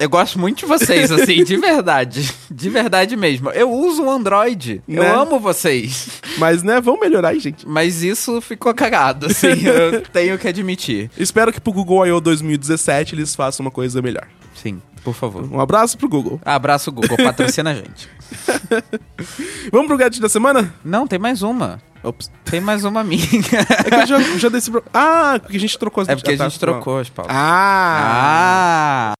[0.00, 2.28] Eu gosto muito de vocês, assim, de verdade.
[2.50, 3.50] De verdade mesmo.
[3.50, 4.82] Eu uso um Android.
[4.88, 4.98] Né?
[4.98, 6.20] Eu amo vocês.
[6.38, 7.66] Mas, né, vamos melhorar aí, gente.
[7.66, 11.10] Mas isso ficou cagado, assim, eu tenho que admitir.
[11.16, 12.20] Espero que pro Google I.O.
[12.20, 14.26] 2017 eles façam uma coisa melhor.
[14.54, 15.48] Sim, por favor.
[15.52, 16.40] Um abraço pro Google.
[16.44, 17.16] Abraço, Google.
[17.16, 18.08] Patrocina a gente.
[19.72, 20.72] Vamos pro gadget da semana?
[20.84, 21.80] Não, tem mais uma.
[22.02, 22.30] Ops.
[22.44, 23.22] Tem mais uma minha.
[23.86, 24.70] É que eu já, já desse.
[24.70, 26.48] pro- Ah, porque a gente trocou as É porque a ah, tá.
[26.48, 27.36] gente trocou as palavras.
[27.38, 29.12] Ah!
[29.14, 29.18] Ah!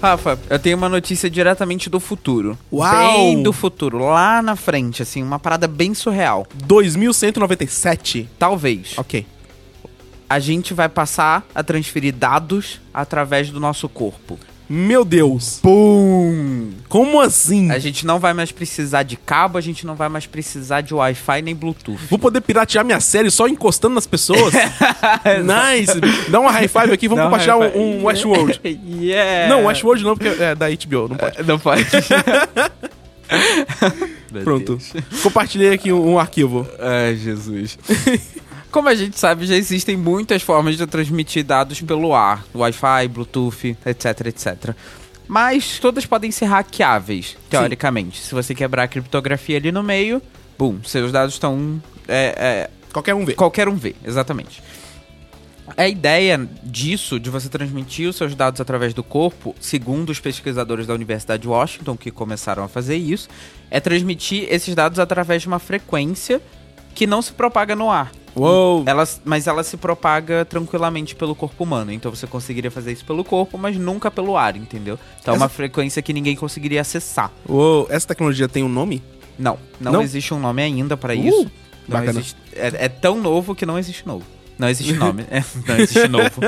[0.00, 2.58] Rafa, eu tenho uma notícia diretamente do futuro.
[2.72, 2.90] Uau!
[3.12, 6.44] Bem do futuro, lá na frente, assim, uma parada bem surreal.
[6.54, 8.28] 2197.
[8.36, 8.94] Talvez.
[8.96, 9.24] Ok.
[10.28, 14.38] A gente vai passar a transferir dados através do nosso corpo.
[14.74, 15.58] Meu Deus.
[15.60, 16.70] Pum!
[16.88, 17.70] Como assim?
[17.70, 20.94] A gente não vai mais precisar de cabo, a gente não vai mais precisar de
[20.94, 22.00] Wi-Fi nem Bluetooth.
[22.08, 24.54] Vou poder piratear minha série só encostando nas pessoas?
[25.44, 26.00] nice!
[26.30, 28.58] Dá uma high five aqui, vamos Não, compartilhar um, um Westworld.
[28.64, 29.54] yeah!
[29.54, 31.42] Não, Westworld não, porque é da HBO, não pode.
[31.42, 31.84] Não pode.
[34.42, 34.78] Pronto.
[35.22, 36.66] Compartilhei aqui um, um arquivo.
[36.78, 37.78] Ai, Jesus.
[38.72, 43.76] Como a gente sabe, já existem muitas formas de transmitir dados pelo ar, Wi-Fi, Bluetooth,
[43.84, 44.74] etc, etc.
[45.28, 48.22] Mas todas podem ser hackeáveis, teoricamente.
[48.22, 50.22] Se você quebrar a criptografia ali no meio,
[50.58, 51.82] bum, seus dados estão.
[52.08, 53.34] É, é, Qualquer um vê.
[53.34, 54.62] qualquer um vê, exatamente.
[55.76, 60.86] A ideia disso, de você transmitir os seus dados através do corpo, segundo os pesquisadores
[60.86, 63.28] da Universidade de Washington, que começaram a fazer isso,
[63.70, 66.40] é transmitir esses dados através de uma frequência
[66.94, 68.12] que não se propaga no ar.
[68.34, 68.82] Uou!
[68.86, 71.92] Ela, mas ela se propaga tranquilamente pelo corpo humano.
[71.92, 74.98] Então você conseguiria fazer isso pelo corpo, mas nunca pelo ar, entendeu?
[75.20, 77.30] Então é uma frequência que ninguém conseguiria acessar.
[77.48, 77.86] Uou!
[77.90, 79.02] Essa tecnologia tem um nome?
[79.38, 80.02] Não, não, Não?
[80.02, 81.50] existe um nome ainda pra Uh, isso.
[81.88, 84.24] Não existe, é, é tão novo que não existe novo.
[84.58, 86.40] Não existe nome, é, não existe novo.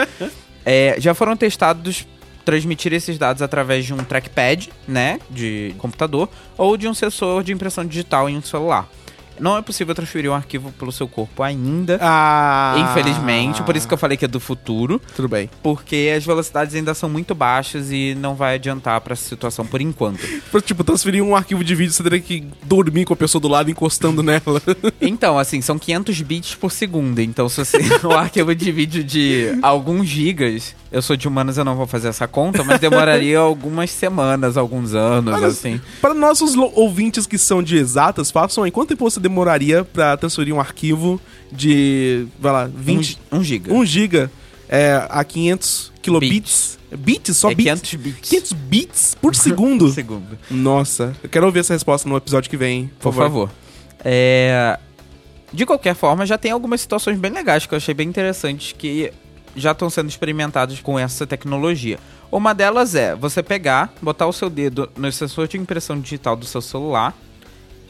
[0.65, 2.07] É, já foram testados
[2.45, 6.29] transmitir esses dados através de um trackpad, né, de computador,
[6.59, 8.89] ou de um sensor de impressão digital em um celular.
[9.39, 12.75] Não é possível transferir um arquivo pelo seu corpo ainda, Ah.
[12.79, 15.51] infelizmente, por isso que eu falei que é do futuro, Tudo bem.
[15.63, 19.81] porque as velocidades ainda são muito baixas e não vai adiantar pra essa situação por
[19.81, 20.21] enquanto.
[20.65, 23.71] Tipo, transferir um arquivo de vídeo, você teria que dormir com a pessoa do lado
[23.71, 24.43] encostando nela.
[25.01, 27.19] Então, assim, são 500 bits por segundo.
[27.21, 31.65] Então, se você um arquivo de vídeo de alguns gigas, eu sou de humanas, eu
[31.65, 35.81] não vou fazer essa conta, mas demoraria algumas semanas, alguns anos, Olha, assim.
[36.01, 38.71] Para nossos ouvintes que são de exatas, façam aí.
[38.71, 43.73] Quanto tempo você demoraria pra transferir um arquivo de, vai lá, 20, 1 giga.
[43.73, 44.31] 1 giga
[44.69, 46.79] é, a 500 kilobits?
[46.97, 47.37] Bits?
[47.37, 47.81] Só é bits?
[47.81, 49.87] 500 bits 500 bits por segundo?
[49.87, 50.39] por segundo.
[50.51, 53.51] Nossa, eu quero ouvir essa resposta no episódio que vem, Por favor.
[54.05, 54.79] É...
[55.53, 59.13] De qualquer forma, já tem algumas situações bem legais que eu achei bem interessantes que
[59.57, 61.99] já estão sendo experimentadas com essa tecnologia.
[62.31, 66.45] Uma delas é você pegar, botar o seu dedo no sensor de impressão digital do
[66.45, 67.17] seu celular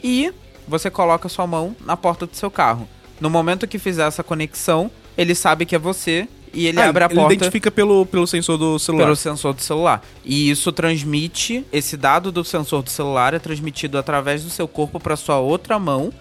[0.03, 0.31] e
[0.67, 2.87] você coloca sua mão na porta do seu carro.
[3.19, 7.03] No momento que fizer essa conexão, ele sabe que é você e ele Ah, abre
[7.03, 9.03] a ele porta identifica pelo, pelo sensor do celular.
[9.05, 10.01] pelo sensor do celular.
[10.23, 14.99] E isso transmite, esse dado do sensor do celular é transmitido através do seu corpo
[14.99, 16.11] para sua outra mão,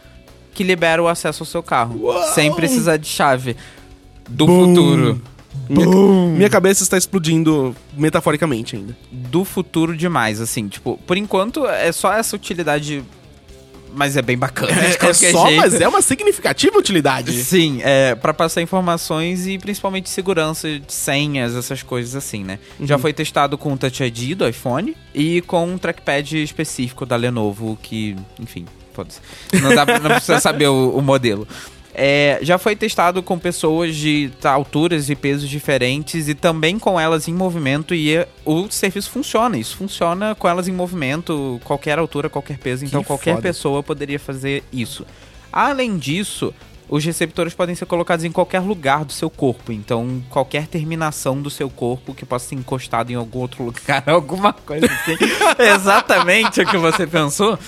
[0.52, 2.32] que libera o acesso ao seu carro, Uau!
[2.34, 3.56] sem precisar de chave.
[4.28, 4.68] Do Boom!
[4.68, 5.22] futuro.
[5.68, 5.86] Minha,
[6.36, 8.96] minha cabeça está explodindo metaforicamente ainda.
[9.10, 13.04] Do futuro demais, assim, tipo, por enquanto é só essa utilidade,
[13.94, 14.72] mas é bem bacana.
[14.72, 15.60] É, é só, jeito.
[15.60, 17.32] mas é uma significativa utilidade.
[17.32, 22.58] Sim, é para passar informações e principalmente segurança de senhas, essas coisas assim, né?
[22.80, 27.16] Já foi testado com o Touch ID do iPhone e com um trackpad específico da
[27.16, 29.20] Lenovo que, enfim, foda-se.
[29.60, 31.46] Não, dá, não precisa saber o, o modelo.
[31.96, 37.28] É, já foi testado com pessoas de alturas e pesos diferentes e também com elas
[37.28, 39.56] em movimento e é- o serviço funciona.
[39.56, 42.84] Isso funciona com elas em movimento, qualquer altura, qualquer peso.
[42.84, 43.42] Então Que qualquer foda.
[43.42, 45.06] pessoa poderia fazer isso.
[45.52, 46.52] Além disso,
[46.94, 49.72] os receptores podem ser colocados em qualquer lugar do seu corpo.
[49.72, 54.52] Então, qualquer terminação do seu corpo que possa ser encostado em algum outro lugar, alguma
[54.52, 55.16] coisa assim.
[55.58, 57.58] Exatamente o que você pensou.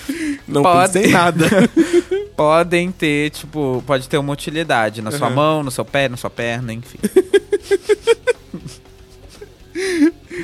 [0.47, 0.93] Não Pode.
[0.93, 1.45] pensei nada.
[2.37, 5.33] Podem ter, tipo, pode ter uma utilidade na sua Uhum.
[5.35, 6.99] mão, no seu pé, na sua perna, enfim.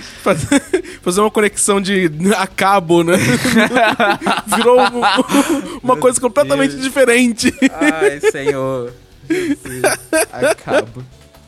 [0.02, 0.60] Fazer,
[1.02, 3.14] fazer uma conexão de a cabo, né?
[4.56, 6.84] Virou um- uma coisa completamente Deus.
[6.84, 7.54] diferente.
[7.72, 8.94] Ai, senhor.
[9.30, 9.84] Jesus.
[10.32, 11.04] Acabo.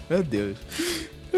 [0.10, 0.58] Meu Deus.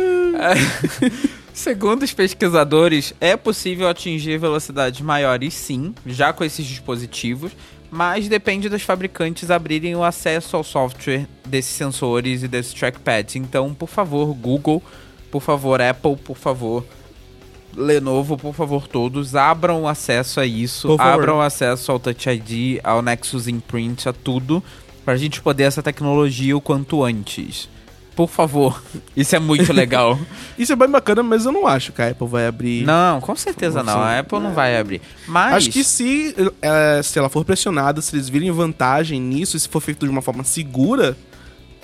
[1.53, 7.51] Segundo os pesquisadores, é possível atingir velocidades maiores sim, já com esses dispositivos,
[7.89, 13.37] mas depende dos fabricantes abrirem o acesso ao software desses sensores e desses trackpads.
[13.37, 14.83] Então, por favor, Google,
[15.31, 16.85] por favor, Apple, por favor,
[17.77, 23.01] Lenovo, por favor, todos abram o acesso a isso, abram acesso ao Touch ID, ao
[23.03, 24.63] Nexus Imprint, a tudo,
[25.05, 27.69] pra gente poder essa tecnologia o quanto antes.
[28.15, 28.81] Por favor,
[29.15, 30.17] isso é muito legal.
[30.57, 32.83] Isso é bem bacana, mas eu não acho que a Apple vai abrir.
[32.83, 34.17] não, com certeza não, a.
[34.17, 34.99] Apple não vai abrir.
[35.27, 39.59] Mas Acho que se, eh, se ela for pressionada, se eles virem vantagem nisso, e
[39.59, 41.15] se for feito de uma forma segura,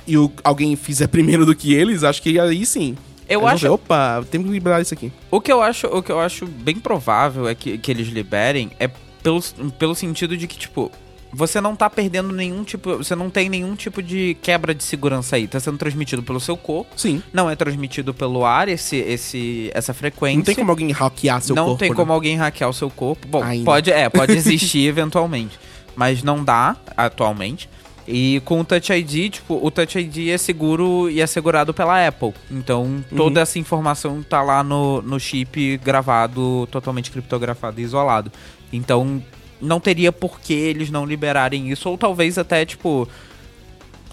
[0.08, 2.98] e o- alguém fizer primeiro do que eles, acho que aí sim.
[3.36, 5.12] Eu Eles acho ver, Opa, temos que liberar isso aqui.
[5.30, 8.72] O que eu acho, o que eu acho bem provável é que, que eles liberem
[8.80, 8.90] é
[9.22, 9.42] pelo,
[9.80, 10.92] pelo sentido de que, tipo,
[11.34, 12.98] você não tá perdendo nenhum tipo.
[12.98, 15.48] Você não tem nenhum tipo de quebra de segurança aí.
[15.48, 16.92] Tá sendo transmitido pelo seu corpo.
[16.96, 17.24] Sim.
[17.34, 20.38] Não é transmitido pelo ar esse, esse, essa frequência.
[20.38, 21.80] Não tem como alguém hackear seu não corpo.
[21.80, 21.96] tem né?
[21.96, 23.28] como alguém hackear o seu corpo.
[23.28, 23.66] Bom, Ainda.
[23.66, 25.60] pode, é, pode existir eventualmente.
[25.96, 27.68] Mas não dá atualmente.
[28.08, 32.34] E com o Touch ID, tipo, o Touch ID é seguro e assegurado pela Apple.
[32.52, 33.04] Então, Uhum.
[33.16, 38.32] toda essa informação tá lá no, no chip gravado, totalmente criptografado e isolado.
[38.74, 39.24] Então,
[39.62, 41.88] não teria por que eles não liberarem isso.
[41.90, 43.08] Ou talvez até, tipo,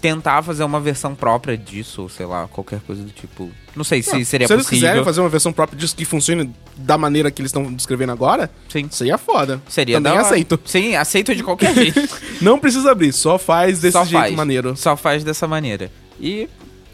[0.01, 3.49] tentar fazer uma versão própria disso, ou sei lá, qualquer coisa do tipo.
[3.75, 4.79] Não sei se seria se eles possível.
[4.87, 8.49] quiserem fazer uma versão própria disso que funcione da maneira que eles estão descrevendo agora,
[8.67, 8.87] Sim.
[8.91, 9.61] seria foda.
[9.69, 10.59] Seria Também aceito.
[10.65, 12.01] Sim, aceito de qualquer jeito.
[12.41, 14.35] Não precisa abrir, só faz desse Só jeito faz.
[14.35, 14.75] maneiro.
[14.75, 15.91] Só faz dessa maneira.
[16.19, 16.49] E,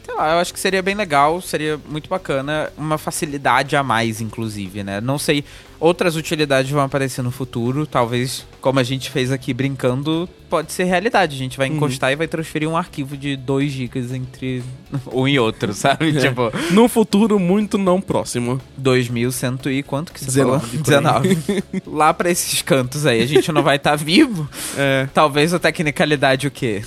[0.08, 4.22] sei lá, eu acho que seria bem legal, seria muito bacana, uma facilidade a mais,
[4.22, 5.02] inclusive, né?
[5.02, 5.44] Não sei,
[5.82, 10.86] outras utilidades vão aparecer no futuro, talvez, como a gente fez aqui brincando, pode ser
[10.86, 11.36] realidade.
[11.36, 14.64] A gente vai encostar e vai transferir um arquivo de 2 GB entre
[15.12, 16.14] um e outro, sabe?
[16.18, 18.62] Tipo, Num futuro muito não próximo.
[18.78, 21.34] 2100 e quanto que você 19, falou?
[21.34, 21.64] por aí.
[21.64, 21.64] 19.
[21.86, 24.48] Lá pra esses cantos aí, a gente não vai estar vivo.
[24.80, 25.08] É.
[25.12, 26.84] Talvez a tecnicalidade o quê?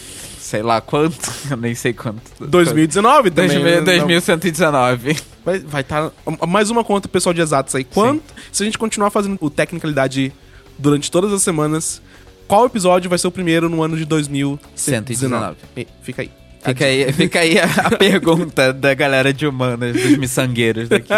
[0.51, 1.17] Sei lá quanto,
[1.49, 2.21] eu nem sei quanto.
[2.41, 3.51] 2019 também.
[3.51, 3.81] 2000, né?
[3.83, 5.17] 2119.
[5.45, 6.11] Vai estar vai tá
[6.45, 7.85] mais uma conta pessoal de exatos aí.
[7.85, 10.33] Quanto, se a gente continuar fazendo o Tecnicalidade
[10.77, 12.03] durante todas as semanas,
[12.49, 14.59] qual episódio vai ser o primeiro no ano de 2119?
[14.75, 15.57] 119.
[15.77, 16.33] E- Fica aí.
[16.65, 21.13] Fica aí, fica aí a, a pergunta da galera de humanas, dos miçangueiros daqui.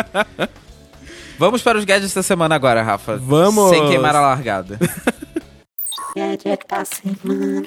[1.38, 3.16] Vamos para os gadgets da semana agora, Rafa.
[3.16, 3.70] Vamos.
[3.70, 4.78] Sem queimar a largada.
[6.14, 7.62] Gadget da semana.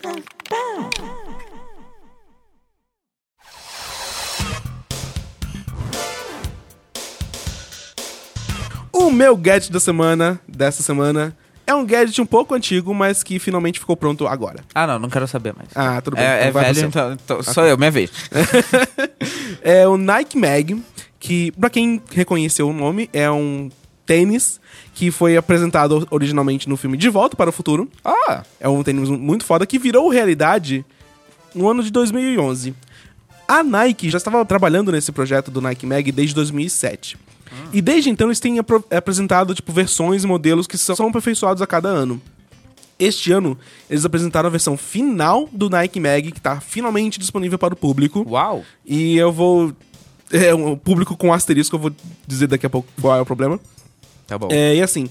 [8.98, 11.36] O meu gadget da semana, dessa semana,
[11.68, 14.62] é um gadget um pouco antigo, mas que finalmente ficou pronto agora.
[14.74, 15.68] Ah, não, não quero saber mais.
[15.76, 16.24] Ah, tudo bem.
[16.24, 18.10] é então é velho, então, então sou eu, minha vez.
[19.62, 20.82] É o Nike Mag,
[21.20, 23.70] que, pra quem reconheceu o nome, é um
[24.06, 24.62] tênis
[24.94, 27.90] que foi apresentado originalmente no filme De Volta para o Futuro.
[28.04, 30.86] Ah, É um tênis muito foda que virou realidade
[31.54, 32.76] no ano de 2011.
[33.48, 37.18] A Nike já estava trabalhando nesse projeto do Nike Mag desde 2007.
[37.72, 38.58] E desde então eles têm
[38.92, 42.22] apresentado tipo versões e modelos que são aperfeiçoados a cada ano.
[42.98, 43.58] Este ano,
[43.90, 48.26] eles apresentaram a versão final do Nike Mag, que está finalmente disponível para o público.
[48.28, 48.64] uau.
[48.86, 49.74] E eu vou.
[50.32, 51.92] É um público com asterisco, eu vou
[52.26, 53.60] dizer daqui a pouco qual é o problema.
[54.26, 54.48] Tá bom.
[54.52, 55.08] É, e assim,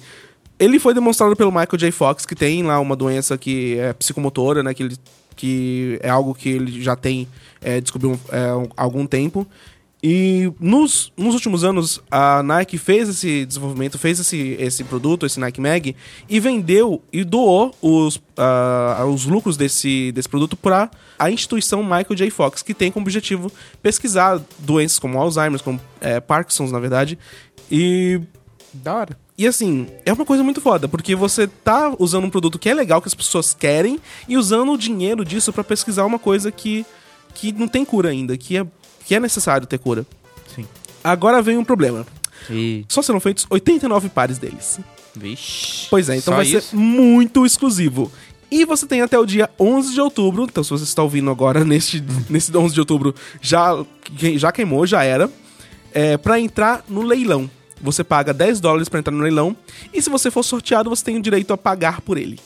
[0.59, 1.93] ele foi demonstrado pelo Michael J.
[1.93, 4.74] Fox, que tem lá uma doença que é psicomotora, né?
[4.74, 4.97] Que, ele,
[5.37, 7.28] que é algo que ele já tem
[7.61, 8.39] é, descobriu é,
[8.76, 9.47] há algum tempo.
[10.07, 15.41] E nos, nos últimos anos, a Nike fez esse desenvolvimento, fez esse, esse produto, esse
[15.41, 15.97] Nike Mag,
[16.29, 22.15] e vendeu e doou os, ah, os lucros desse, desse produto para a instituição Michael
[22.17, 22.29] J.
[22.29, 23.51] Fox, que tem como objetivo
[23.83, 27.19] pesquisar doenças como Alzheimer, como é, Parkinson's, na verdade.
[27.73, 28.21] E
[28.75, 29.19] Da hora.
[29.39, 32.75] e assim, é uma coisa muito foda, porque você tá usando um produto que é
[32.75, 33.99] legal, que as pessoas querem,
[34.29, 36.85] e usando o dinheiro disso pra pesquisar uma coisa que,
[37.33, 38.67] que não tem cura ainda, que é,
[39.05, 40.07] que é necessário ter cura.
[40.55, 40.67] Sim.
[41.03, 42.07] Agora vem um problema.
[42.51, 42.85] E...
[42.89, 44.79] Só serão feitos 89 pares deles.
[45.15, 45.87] Vixe.
[45.89, 46.71] Pois é, então vai isso?
[46.71, 48.11] ser muito exclusivo.
[48.51, 51.63] E você tem até o dia 11 de outubro, então se você está ouvindo agora
[51.67, 53.71] neste, nesse 11 de outubro, já,
[54.37, 55.31] já queimou, já era,
[55.93, 57.51] é, para entrar no leilão.
[57.81, 59.57] Você paga 10 dólares pra entrar no leilão,
[59.93, 62.39] e se você for sorteado, você tem o direito a pagar por ele.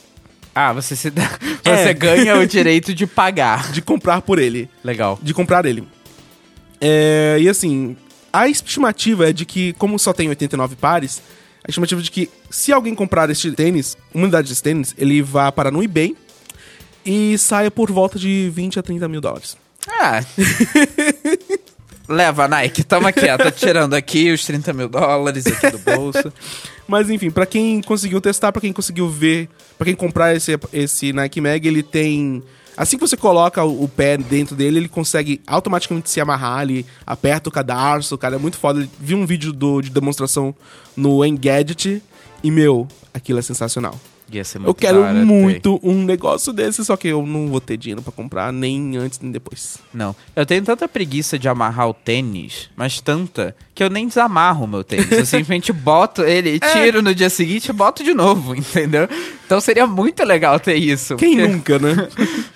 [0.55, 1.29] Ah, você se dá...
[1.65, 1.85] É.
[1.85, 3.73] Você ganha o direito de pagar.
[3.73, 4.71] De comprar por ele.
[4.83, 5.19] Legal.
[5.23, 5.87] De comprar ele.
[6.81, 7.97] É, e assim,
[8.33, 11.23] a estimativa é de que, como só tem 89 pares,
[11.65, 15.21] a estimativa é de que se alguém comprar este tênis, uma unidade desse tênis, ele
[15.23, 16.17] vá para no eBay
[17.05, 19.57] e saia por volta de 20 a 30 mil dólares.
[19.89, 20.23] Ah.
[22.09, 23.43] Leva, Nike, toma quieto.
[23.43, 26.33] Tô tirando aqui os 30 mil dólares aqui do bolso.
[26.89, 31.13] Mas enfim, pra quem conseguiu testar, pra quem conseguiu ver, pra quem comprar esse, esse
[31.13, 32.43] Nike Mag, ele tem.
[32.79, 37.49] Assim que você coloca o, pé dentro dele, ele consegue automaticamente se amarrar, ele aperta
[37.49, 38.89] o cadarço, cara, é muito foda.
[39.01, 40.55] Vi um vídeo do, de demonstração
[40.97, 42.01] no Engadget
[42.41, 43.99] e, meu, aquilo é sensacional.
[44.59, 45.25] Muito eu quero hora ter.
[45.25, 49.19] muito um negócio desse, só que eu não vou ter dinheiro pra comprar, nem antes
[49.21, 49.79] nem depois.
[49.93, 50.15] Não.
[50.37, 54.69] Eu tenho tanta preguiça de amarrar o tênis, mas tanta, que eu nem desamarro o
[54.69, 55.11] meu tênis.
[55.11, 56.73] Eu simplesmente boto ele, É.
[56.85, 59.09] tiro no dia seguinte e boto de novo, entendeu?
[59.47, 61.17] Então seria muito legal ter isso.
[61.17, 62.09] Quem porque nunca, né?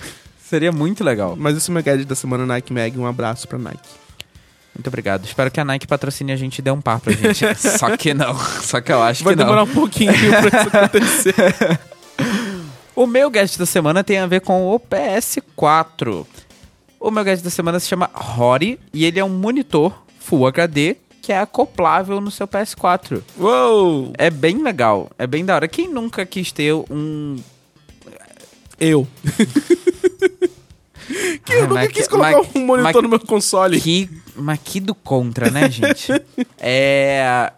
[0.44, 1.34] Seria muito legal.
[1.38, 3.78] Mas esse é o meu gadget da semana Nike Mag, um abraço pra Nike.
[4.74, 5.24] Muito obrigado.
[5.24, 7.44] Espero que a Nike patrocine a gente e dê um par pra gente.
[7.78, 8.34] Só que não.
[8.62, 9.44] Só que eu acho Vai que não.
[9.46, 11.34] demorar um pouquinho pra isso acontecer.
[12.94, 16.26] O meu gadget da semana tem a ver com o PS4.
[17.00, 20.96] O meu gadget da semana se chama Hori e ele é um monitor Full HD
[21.22, 23.22] que é acoplável no seu PS4.
[23.38, 24.12] Uou!
[24.18, 25.68] É bem legal, é bem da hora.
[25.68, 27.36] Quem nunca quis ter um.
[28.78, 29.08] Eu.
[31.44, 33.80] que eu Ah, nunca mas quis que- colocar mas- um monitor mas no meu console.
[33.80, 36.08] Que, mas que do contra, né, gente?
[36.58, 37.52] é.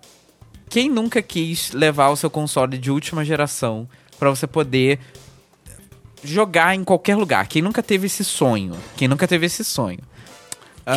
[0.68, 3.88] Quem nunca quis levar o seu console de última geração
[4.18, 4.98] pra você poder
[6.24, 7.46] jogar em qualquer lugar?
[7.46, 8.74] Quem nunca teve esse sonho?
[8.96, 10.00] Quem nunca teve esse sonho?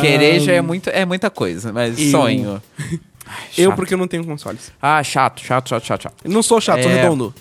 [0.00, 2.62] Querer já é, muito, é muita coisa, mas eu- sonho.
[3.24, 3.76] Ai, Eu, chato.
[3.76, 4.72] porque eu não tenho consoles.
[4.80, 6.14] Ah, chato, chato, chato, chato, chato.
[6.24, 6.94] Eu não sou chato, sou É.
[7.02, 7.34] redondo.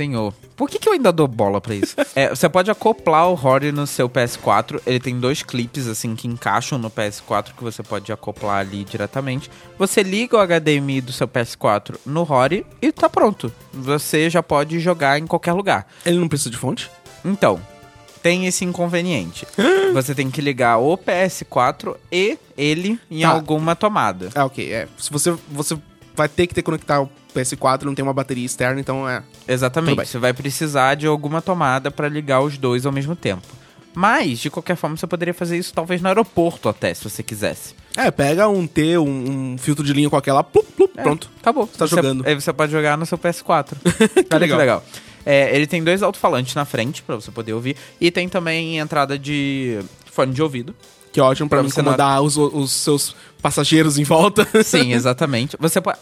[0.00, 0.32] Senhor.
[0.56, 1.94] Por que, que eu ainda dou bola pra isso?
[2.16, 4.80] É, você pode acoplar o Rory no seu PS4.
[4.86, 9.50] Ele tem dois clipes, assim, que encaixam no PS4 que você pode acoplar ali diretamente.
[9.78, 13.52] Você liga o HDMI do seu PS4 no Rory e tá pronto.
[13.72, 15.86] Você já pode jogar em qualquer lugar.
[16.04, 16.90] Ele não precisa de fonte?
[17.24, 17.60] Então,
[18.22, 19.46] tem esse inconveniente.
[19.94, 23.28] você tem que ligar o PS4 e ele em Tá.
[23.28, 24.30] alguma tomada.
[24.34, 24.72] Ah, ok.
[24.72, 24.88] É.
[24.98, 25.76] Se você, você
[26.20, 29.22] vai ter que ter que conectar o PS4, não tem uma bateria externa, então é.
[29.48, 30.06] Exatamente.
[30.06, 33.46] Você vai precisar de alguma tomada pra ligar os dois ao mesmo tempo.
[33.94, 37.74] Mas, de qualquer forma, você poderia fazer isso talvez no aeroporto até, se você quisesse.
[37.96, 41.28] É, pega um T, um, um filtro de linha qualquer lá, plup, plup, É, pronto.
[41.40, 41.66] Acabou.
[41.66, 42.24] Você tá Você- jogando.
[42.26, 43.72] Aí você pode jogar no seu PS4.
[44.30, 44.56] Olha legal.
[44.58, 44.84] que legal.
[45.26, 47.76] É, ele tem dois alto-falantes na frente pra você poder ouvir.
[48.00, 50.74] E tem também entrada de fone de ouvido.
[51.12, 54.46] Que é ótimo pra Pra não incomodar os, os seus passageiros em volta.
[54.62, 55.56] Sim, exatamente.
[55.58, 55.98] Você pode.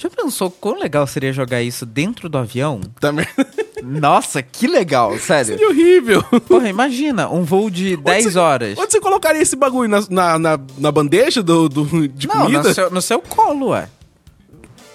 [0.00, 2.80] Já pensou quão legal seria jogar isso dentro do avião?
[3.00, 3.26] Também.
[3.82, 5.46] Nossa, que legal, sério.
[5.58, 6.22] Seria horrível.
[6.46, 8.78] Porra, imagina, um voo de 10 você- horas.
[8.78, 9.88] Onde você colocaria esse bagulho?
[9.88, 12.62] Na, na, na, na bandeja do, do- de Não, comida?
[12.62, 13.88] no seu, no seu colo, ué.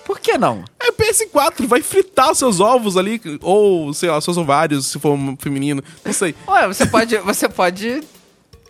[0.06, 0.64] Por que não?
[0.80, 5.18] É PS4, vai fritar os seus ovos ali, ou, sei lá, seus ovários, se for
[5.40, 6.36] feminino, não sei.
[6.48, 7.18] Ué, você pode.
[7.20, 8.02] Você pode.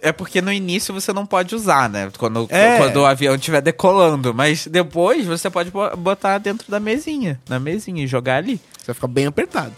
[0.03, 2.11] É porque no início você não pode usar, né?
[2.17, 2.77] Quando, É.
[2.77, 4.33] quando o avião estiver decolando.
[4.33, 7.39] Mas depois você pode bo- botar dentro da mesinha.
[7.47, 8.59] Na mesinha e jogar ali.
[8.77, 9.71] Você vai ficar bem apertado.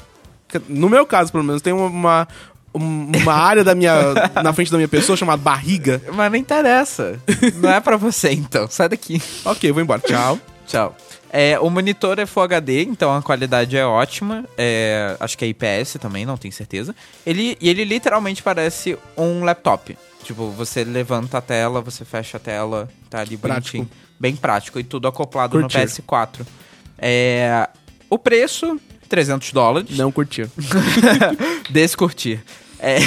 [0.67, 2.27] No meu caso, pelo menos, tem uma,
[2.73, 3.93] uma, área da minha,
[4.43, 6.01] na frente da minha pessoa chamada barriga.
[6.13, 7.19] Mas não interessa.
[7.61, 8.67] não é pra você, então.
[8.69, 9.21] Sai daqui.
[9.45, 10.01] Ok, vou embora.
[10.01, 10.39] Tchau.
[10.67, 10.95] Tchau.
[11.37, 14.45] É, o monitor é Full HD, então a qualidade é ótima.
[14.57, 16.95] É, acho que é IPS também, não tenho certeza.
[17.25, 19.97] Ele, e ele literalmente parece um laptop.
[20.23, 23.77] Tipo, você levanta a tela, você fecha a tela, tá ali Prático.
[23.79, 24.05] bonitinho.
[24.17, 25.77] Bem prático e tudo acoplado Curtir.
[25.77, 26.47] no PS4.
[26.97, 27.67] É,
[28.09, 28.79] o preço,
[29.09, 29.97] 300 dólares.
[29.97, 30.49] Não curtir.
[31.69, 32.41] Descurtir.
[32.79, 32.97] É,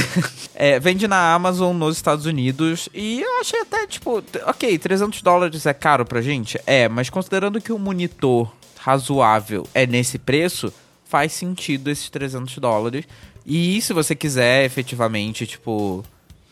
[0.76, 5.66] é, vende na Amazon nos Estados Unidos e eu achei até, tipo, ok, 300 dólares
[5.66, 6.58] é caro pra gente?
[6.66, 10.72] É, mas considerando que um monitor razoável é nesse preço,
[11.04, 13.04] faz sentido esses 300 dólares.
[13.44, 16.04] E se você quiser efetivamente, tipo,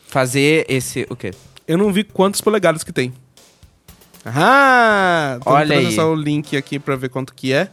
[0.07, 1.05] fazer esse.
[1.09, 1.31] O quê?
[1.67, 3.13] Eu não vi quantas polegadas que tem.
[4.25, 5.39] Ah!
[5.45, 5.99] Olha aí.
[5.99, 7.69] o link aqui pra ver quanto que é.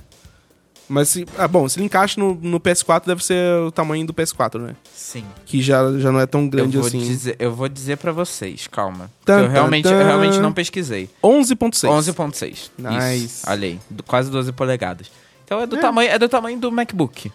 [0.88, 1.26] Mas se.
[1.38, 4.76] Ah, bom, se ele encaixa no, no PS4, deve ser o tamanho do PS4, né?
[4.94, 5.24] Sim.
[5.46, 6.98] Que já, já não é tão Eu grande vou, assim.
[6.98, 9.10] dizer, eu vou dizer pra vocês, calma.
[9.24, 10.04] Tan, eu tan, realmente, eu tan.
[10.04, 11.08] realmente não pesquisei.
[11.22, 11.88] 11.6.
[11.88, 12.70] 11.6.
[12.78, 13.24] Nice.
[13.24, 13.50] Isso.
[13.50, 13.80] Olha aí.
[13.88, 15.10] do- Quase 12 polegadas.
[15.44, 15.80] Então é do, É.
[15.80, 17.30] Tamanho, é do tamanho do MacBook.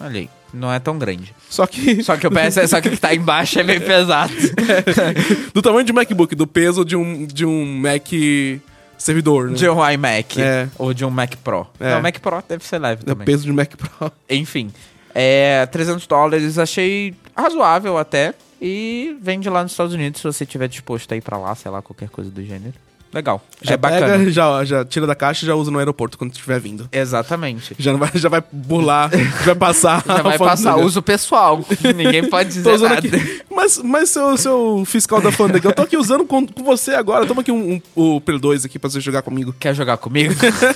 [0.00, 0.30] Olha aí.
[0.54, 1.34] Não é tão grande.
[1.50, 2.02] Só que.
[2.04, 4.32] Só que o PS, só que que tá embaixo é meio pesado.
[5.52, 8.08] do tamanho de MacBook, do peso de um, de um Mac
[8.98, 9.56] servidor, né?
[9.56, 10.40] De um iMac.
[10.40, 10.68] É.
[10.78, 11.66] Ou de um Mac Pro.
[11.78, 11.92] É.
[11.92, 13.24] Não, o Mac Pro deve ser leve também.
[13.24, 14.12] peso de Mac Pro.
[14.28, 14.72] Enfim.
[15.14, 18.34] É, 300 dólares, achei razoável até.
[18.60, 21.70] E vende lá nos Estados Unidos se você tiver disposto a ir pra lá, sei
[21.70, 22.74] lá, qualquer coisa do gênero.
[23.16, 23.42] Legal.
[23.62, 24.18] Já é bacana.
[24.18, 26.86] pega, já, já tira da caixa e já usa no aeroporto quando estiver vindo.
[26.92, 27.74] Exatamente.
[27.78, 29.10] Já, não vai, já vai burlar,
[29.42, 30.04] vai passar.
[30.06, 31.64] Já vai passar uso pessoal.
[31.96, 33.08] Ninguém pode dizer Tô usando nada.
[33.08, 33.42] aqui.
[33.50, 37.24] Mas, mas seu, seu fiscal da alfândega, eu tô aqui usando com, com você agora.
[37.24, 39.54] Toma aqui um, um- o Play 2 aqui pra você jogar comigo.
[39.58, 40.34] Quer jogar comigo?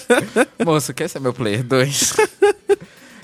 [0.64, 2.14] Moço, quer ser meu player 2?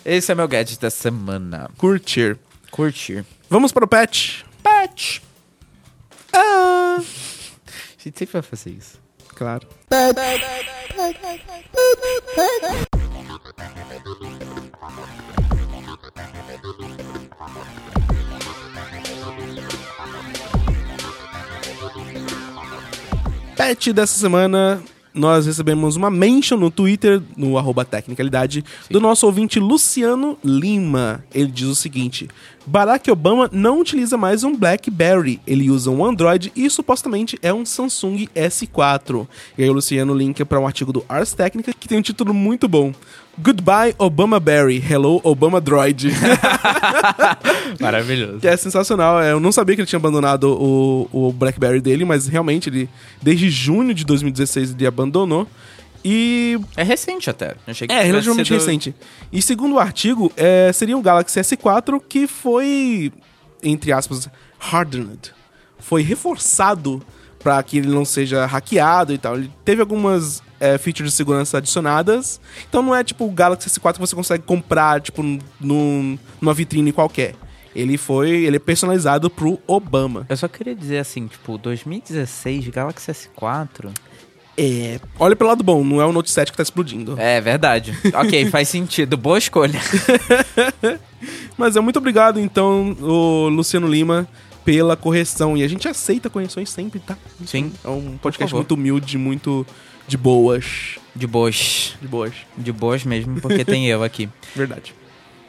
[0.05, 1.71] Esse é meu gadget da semana.
[1.79, 2.37] Curtir.
[2.71, 3.25] Curtir.
[3.49, 4.43] Vamos para o patch.
[4.63, 5.21] Patch.
[6.35, 6.99] Ah.
[6.99, 8.99] A gente sempre vai fazer isso.
[9.37, 9.69] Claro.
[23.57, 24.83] Patch dessa semana,
[25.17, 31.25] nós recebemos uma mention no Twitter, no arroba Tecnicalidade, do nosso ouvinte Luciano Lima.
[31.35, 32.29] Ele diz o seguinte:
[32.67, 37.65] Barack Obama não utiliza mais um BlackBerry, ele usa um Android e supostamente é um
[37.65, 39.27] Samsung S4.
[39.57, 42.35] E aí o Luciano linka para um artigo do Ars Technica que tem um título
[42.35, 42.93] muito bom.
[43.39, 46.09] Goodbye Obama Berry, hello Obama Droid.
[47.81, 48.39] Maravilhoso.
[48.39, 49.21] Que é sensacional.
[49.21, 52.89] é, Eu não sabia que ele tinha abandonado o, o BlackBerry dele, mas realmente ele,
[53.23, 55.47] desde junho de 2016, ele abandonou.
[56.05, 57.57] E É recente até.
[57.67, 58.95] Achei que é relativamente sido- recente.
[59.33, 63.13] E segundo o artigo, é, seria um Galaxy S4 que foi,
[63.63, 64.29] entre aspas,
[64.61, 65.33] hardened.
[65.79, 67.03] Foi reforçado
[67.43, 69.37] para que ele não seja hackeado e tal.
[69.37, 72.41] Ele teve algumas é, features de segurança adicionadas.
[72.69, 75.23] Então não é tipo o Galaxy S4 que você consegue comprar tipo
[75.61, 77.35] num, numa vitrine qualquer.
[77.75, 80.25] Ele foi, ele é personalizado pro Obama.
[80.31, 83.91] Eu só queria dizer assim, tipo, 2016, Galaxy S4.
[84.57, 84.99] É.
[85.19, 87.15] Olha pelo lado bom, não é o Note 7 que tá explodindo.
[87.21, 87.93] É verdade.
[88.15, 89.17] ok, faz sentido.
[89.17, 89.79] Boa escolha.
[91.59, 94.27] Mas é muito obrigado, então, o Luciano Lima,
[94.67, 95.57] pela correção.
[95.57, 97.17] E a gente aceita correções sempre, tá?
[97.47, 99.65] Sim, É um podcast muito humilde, muito
[100.09, 100.99] de boas.
[101.15, 101.95] de boas.
[102.03, 102.33] De boas.
[102.59, 104.29] De boas mesmo, porque tem eu aqui.
[104.55, 104.93] Verdade.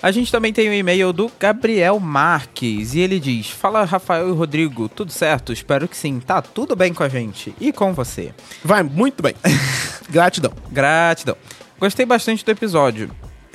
[0.02, 4.32] A gente também tem o e-mail do Gabriel Marques e ele diz: Fala Rafael e
[4.32, 5.52] Rodrigo, tudo certo?
[5.52, 6.20] Espero que sim.
[6.20, 8.32] Tá tudo bem com a gente e com você.
[8.64, 9.34] Vai, muito bem.
[10.08, 10.54] Gratidão.
[10.72, 11.36] Gratidão.
[11.80, 13.10] Gostei bastante do episódio.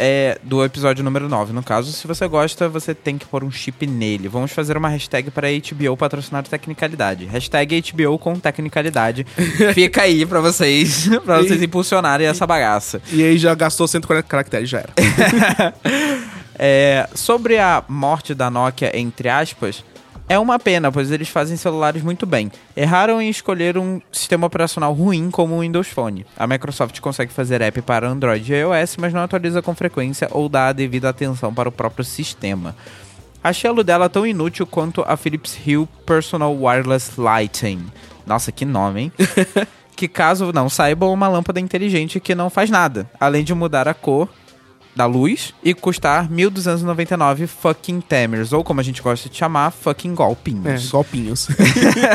[0.05, 1.93] É, do episódio número 9, no caso.
[1.93, 4.27] Se você gosta, você tem que pôr um chip nele.
[4.27, 7.25] Vamos fazer uma hashtag para HBO patrocinar Tecnicalidade.
[7.27, 9.25] Hashtag HBO com Tecnicalidade.
[9.75, 13.01] Fica aí pra vocês, pra vocês E- impulsionarem essa bagaça.
[13.13, 15.75] E aí já gastou 140 caracteres, já era.
[16.65, 19.83] É, sobre a morte da Nokia, entre aspas,
[20.29, 22.51] é uma pena, pois eles fazem celulares muito bem.
[22.77, 26.25] Erraram em escolher um sistema operacional ruim como o Windows Phone.
[26.37, 30.49] A Microsoft consegue fazer app para Android e iOS, mas não atualiza com frequência ou
[30.49, 32.75] dá a devida atenção para o próprio sistema.
[33.45, 37.85] Achei a dela tão inútil quanto a Philips Hue Personal Wireless Lighting.
[38.25, 39.13] Nossa, que nome, hein?
[39.97, 43.89] que caso não saiba, é uma lâmpada inteligente que não faz nada, além de mudar
[43.89, 44.29] a cor
[44.95, 50.13] da luz e custar 1.299 fucking tamers, ou como a gente gosta de chamar, fucking
[50.13, 50.91] É, golpinhos.
[50.91, 51.49] golpinhos.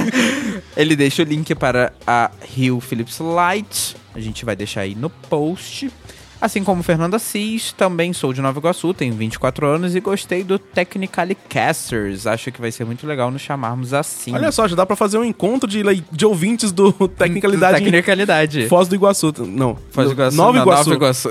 [0.77, 5.09] Ele deixa o link para a Rio Philips Light, a gente vai deixar aí no
[5.09, 5.91] post.
[6.39, 10.59] Assim como Fernando Assis, também sou de Nova Iguaçu, tenho 24 anos e gostei do
[10.59, 12.27] Technically Casters.
[12.27, 14.35] Acho que vai ser muito legal nos chamarmos assim.
[14.35, 15.81] Olha só, já dá pra fazer um encontro de,
[16.11, 18.67] de ouvintes do Tecnicalidade em Tecnicalidade.
[18.67, 19.33] Foz do Iguaçu.
[19.47, 19.77] Não.
[19.89, 20.89] Foz do Iguaçu, Nova Iguaçu.
[20.89, 21.29] Nova Iguaçu.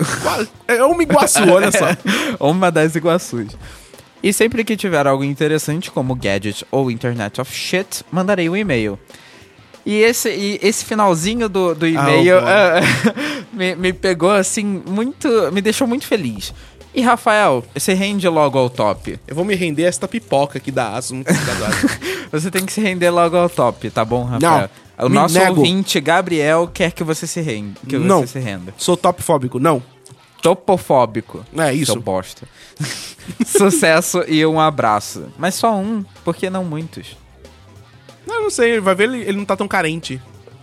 [0.67, 1.87] É uma Iguaçu, olha só.
[2.41, 3.57] Uma das Iguaçus.
[4.23, 8.99] E sempre que tiver algo interessante, como gadget ou Internet of Shit, mandarei um e-mail.
[9.87, 12.51] E esse, e esse finalzinho do, do e-mail Oh, boy.
[12.51, 12.81] ah,
[13.53, 15.29] me, me pegou assim, muito.
[15.53, 16.53] Me deixou muito feliz.
[16.93, 19.19] E Rafael, você rende logo ao top.
[19.29, 21.23] Eu vou me render a esta pipoca aqui da Asus.
[22.33, 24.69] Você tem que se render logo ao top, tá bom, Rafael?
[24.99, 25.61] o me nosso nego.
[25.61, 27.79] ouvinte, Gabriel, quer que você se renda.
[27.87, 28.21] Que Não.
[28.23, 28.75] você se renda.
[28.79, 29.61] Sou topfóbico.
[29.61, 29.83] Não.
[30.43, 31.45] Topofóbico.
[31.59, 31.93] É isso.
[31.93, 32.49] Seu bosta.
[33.45, 35.27] Sucesso e um abraço.
[35.39, 37.17] Mas só um, porque não muitos.
[38.27, 40.21] Eu não sei, vai ver, ele, ele não tá tão carente.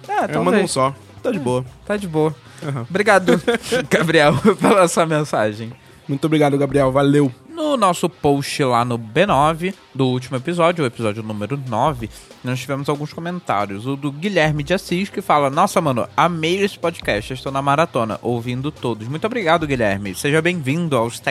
[0.08, 0.94] É, manda um só.
[1.22, 1.66] Tá de boa.
[1.86, 2.36] Tá de boa.
[2.62, 2.86] Aham.
[2.90, 3.42] Obrigado,
[3.90, 5.72] Gabriel, pela sua mensagem.
[6.08, 6.92] Muito obrigado, Gabriel.
[6.92, 7.32] Valeu.
[7.50, 12.10] No nosso post lá no B9 do último episódio, o episódio número 9,
[12.44, 13.86] nós tivemos alguns comentários.
[13.86, 18.20] O do Guilherme de Assis, que fala: Nossa, mano, amei esse podcast, estou na maratona,
[18.22, 19.08] ouvindo todos.
[19.08, 20.16] Muito obrigado, Guilherme.
[20.16, 21.22] Seja bem-vindo aos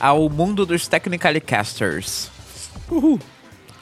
[0.00, 2.30] ao mundo dos Technically Casters.
[2.90, 3.20] Uhul.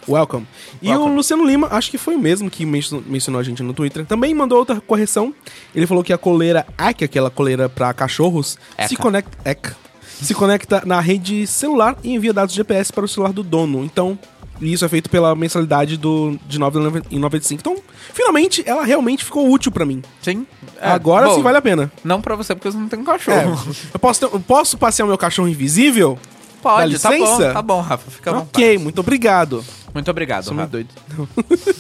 [0.09, 0.46] Welcome.
[0.82, 1.12] E Welcome.
[1.12, 4.34] o Luciano Lima, acho que foi o mesmo que mencionou, a gente no Twitter, também
[4.34, 5.34] mandou outra correção.
[5.74, 9.03] Ele falou que a coleira ACK, aquela coleira pra cachorros, se Eca.
[9.03, 9.76] conecta, ECA,
[10.22, 13.84] se conecta na rede celular e envia dados GPS para o celular do dono.
[13.84, 14.18] Então,
[14.61, 17.53] e isso é feito pela mensalidade do, de R$ 9,95.
[17.53, 17.76] Então,
[18.12, 20.03] finalmente, ela realmente ficou útil pra mim.
[20.20, 20.46] Sim.
[20.80, 21.90] É, Agora bom, sim vale a pena.
[22.05, 23.59] Não pra você, porque você não tem um É, cachorro.
[23.94, 26.18] eu, posso ter- eu posso passear o meu cachorro invisível?
[26.62, 28.78] Pode, tá bom, tá bom, Rafa, fica à ok, vontade.
[28.84, 29.64] muito obrigado.
[29.94, 30.76] Muito obrigado, Sou Rafa.
[30.76, 31.26] muito doido.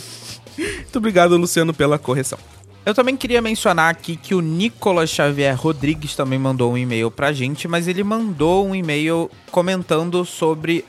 [0.56, 2.38] muito obrigado, Luciano, pela correção.
[2.84, 7.32] Eu também queria mencionar aqui que o Nicolas Xavier Rodrigues também mandou um e-mail pra
[7.32, 10.84] gente, mas ele mandou um e-mail comentando sobre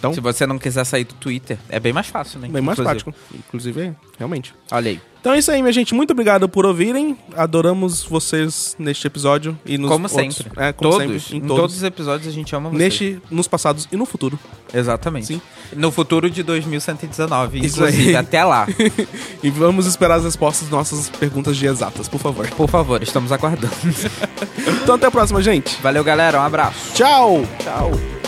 [0.00, 2.48] Então- Se você não quiser sair do Twitter, é bem mais fácil, né?
[2.48, 3.04] Bem mais Inclusive.
[3.04, 3.14] prático.
[3.46, 4.52] Inclusive, realmente.
[4.72, 5.00] Olha aí.
[5.20, 5.94] Então é isso aí, minha gente.
[5.94, 7.14] Muito obrigado por ouvirem.
[7.36, 9.58] Adoramos vocês neste episódio.
[9.66, 10.50] E nos Como outros- sempre.
[10.58, 11.22] É, como todos.
[11.24, 11.36] sempre.
[11.36, 11.76] Em todos.
[11.76, 12.78] os episódios a gente ama vocês.
[12.82, 14.38] Neste, nos passados e no futuro.
[14.72, 15.26] Exatamente.
[15.26, 15.42] Sim.
[15.76, 18.08] No futuro de 2119, Isso inclusive.
[18.08, 18.16] aí.
[18.16, 18.66] Até lá.
[19.42, 22.48] E vamos esperar as respostas das nossas perguntas de exatas, por favor.
[22.48, 23.74] Por favor, estamos aguardando.
[24.82, 25.76] Então até a próxima, gente.
[25.82, 26.38] Valeu, galera.
[26.40, 26.94] Um abraço.
[26.94, 27.42] Tchau!
[27.62, 28.19] Tchau.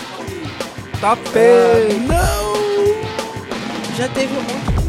[1.02, 1.18] Top!
[2.06, 3.96] Não!
[3.96, 4.81] Já teve um monte.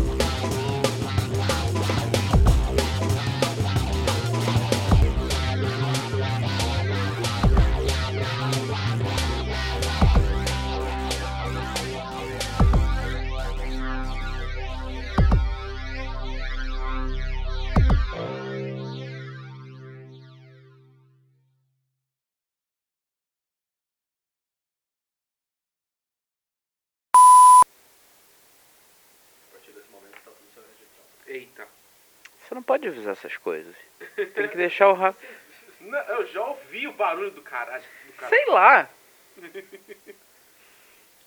[32.63, 33.75] Pode avisar essas coisas.
[34.15, 35.15] Tem que deixar o rap.
[36.09, 37.83] eu já ouvi o barulho do caralho.
[38.07, 38.35] Do caralho.
[38.35, 38.89] Sei lá.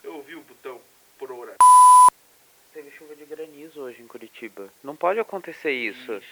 [0.02, 0.80] Eu ouvi o botão
[1.18, 1.56] por hora.
[2.72, 4.68] Teve chuva de granizo hoje em Curitiba.
[4.84, 6.22] Não pode acontecer isso.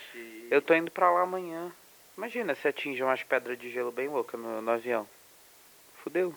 [0.49, 1.73] Eu tô indo pra lá amanhã.
[2.17, 5.09] Imagina se atinge umas pedras de gelo bem louca no, no avião.
[6.05, 6.33] Fudeu.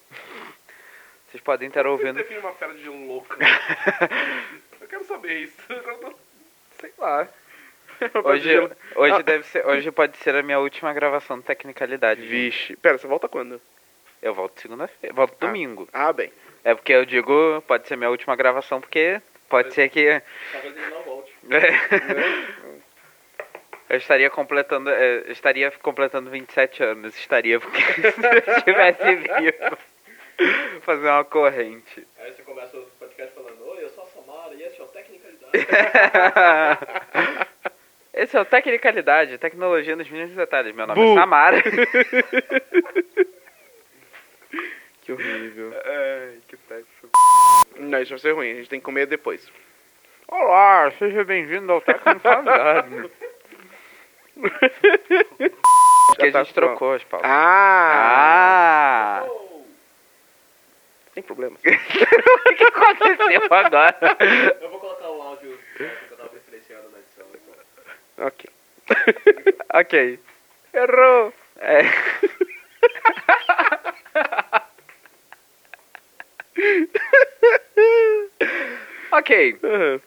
[1.29, 2.15] Vocês podem estar ouvindo.
[2.15, 3.37] define uma pedra de louca?
[4.81, 5.61] eu quero saber isso.
[6.79, 7.27] Sei lá.
[8.23, 9.65] Hoje, hoje deve ser.
[9.65, 12.21] Hoje pode ser a minha última gravação de tecnicalidade.
[12.21, 12.75] Vixe.
[12.77, 13.59] Pera, você volta quando?
[14.21, 15.15] Eu volto segunda-feira.
[15.15, 15.87] Volto domingo.
[15.93, 16.31] Ah, bem.
[16.63, 20.21] É porque eu digo, pode ser minha última gravação, porque pode ser que.
[20.51, 21.33] Talvez ele não volte.
[23.89, 24.89] Eu estaria completando.
[24.89, 27.17] eh, eu estaria completando 27 anos.
[27.17, 27.81] Estaria porque
[28.11, 29.77] se eu estivesse vivo.
[30.81, 32.05] Fazer uma corrente.
[32.19, 34.87] Aí você começa o podcast falando, oi, eu sou a Samara e esse é o
[34.87, 35.67] Tecnicalidade.
[38.17, 40.73] Esse é o Tecnicalidade, tecnologia nos mínimos detalhes.
[40.75, 41.11] Meu nome Bu.
[41.11, 41.61] é Samara.
[45.03, 45.71] que horrível.
[45.85, 47.11] Ai, que péssimo.
[47.77, 49.47] Não, isso vai ser ruim, a gente tem que comer depois.
[50.27, 53.11] Olá, seja bem-vindo ao Tecnicalidade.
[56.07, 57.31] Porque a tá gente trocou as palavras.
[57.31, 59.21] Ah!
[59.21, 59.29] Ah!
[61.13, 61.55] Sem problema.
[61.67, 64.17] O que aconteceu agora?
[64.59, 67.27] Eu vou colocar o áudio que eu tava referenciando na edição.
[68.17, 68.45] Ok.
[69.73, 70.19] ok.
[70.73, 71.33] Errou.
[71.59, 71.81] É.
[79.11, 79.59] ok.
[79.63, 79.99] Uhum.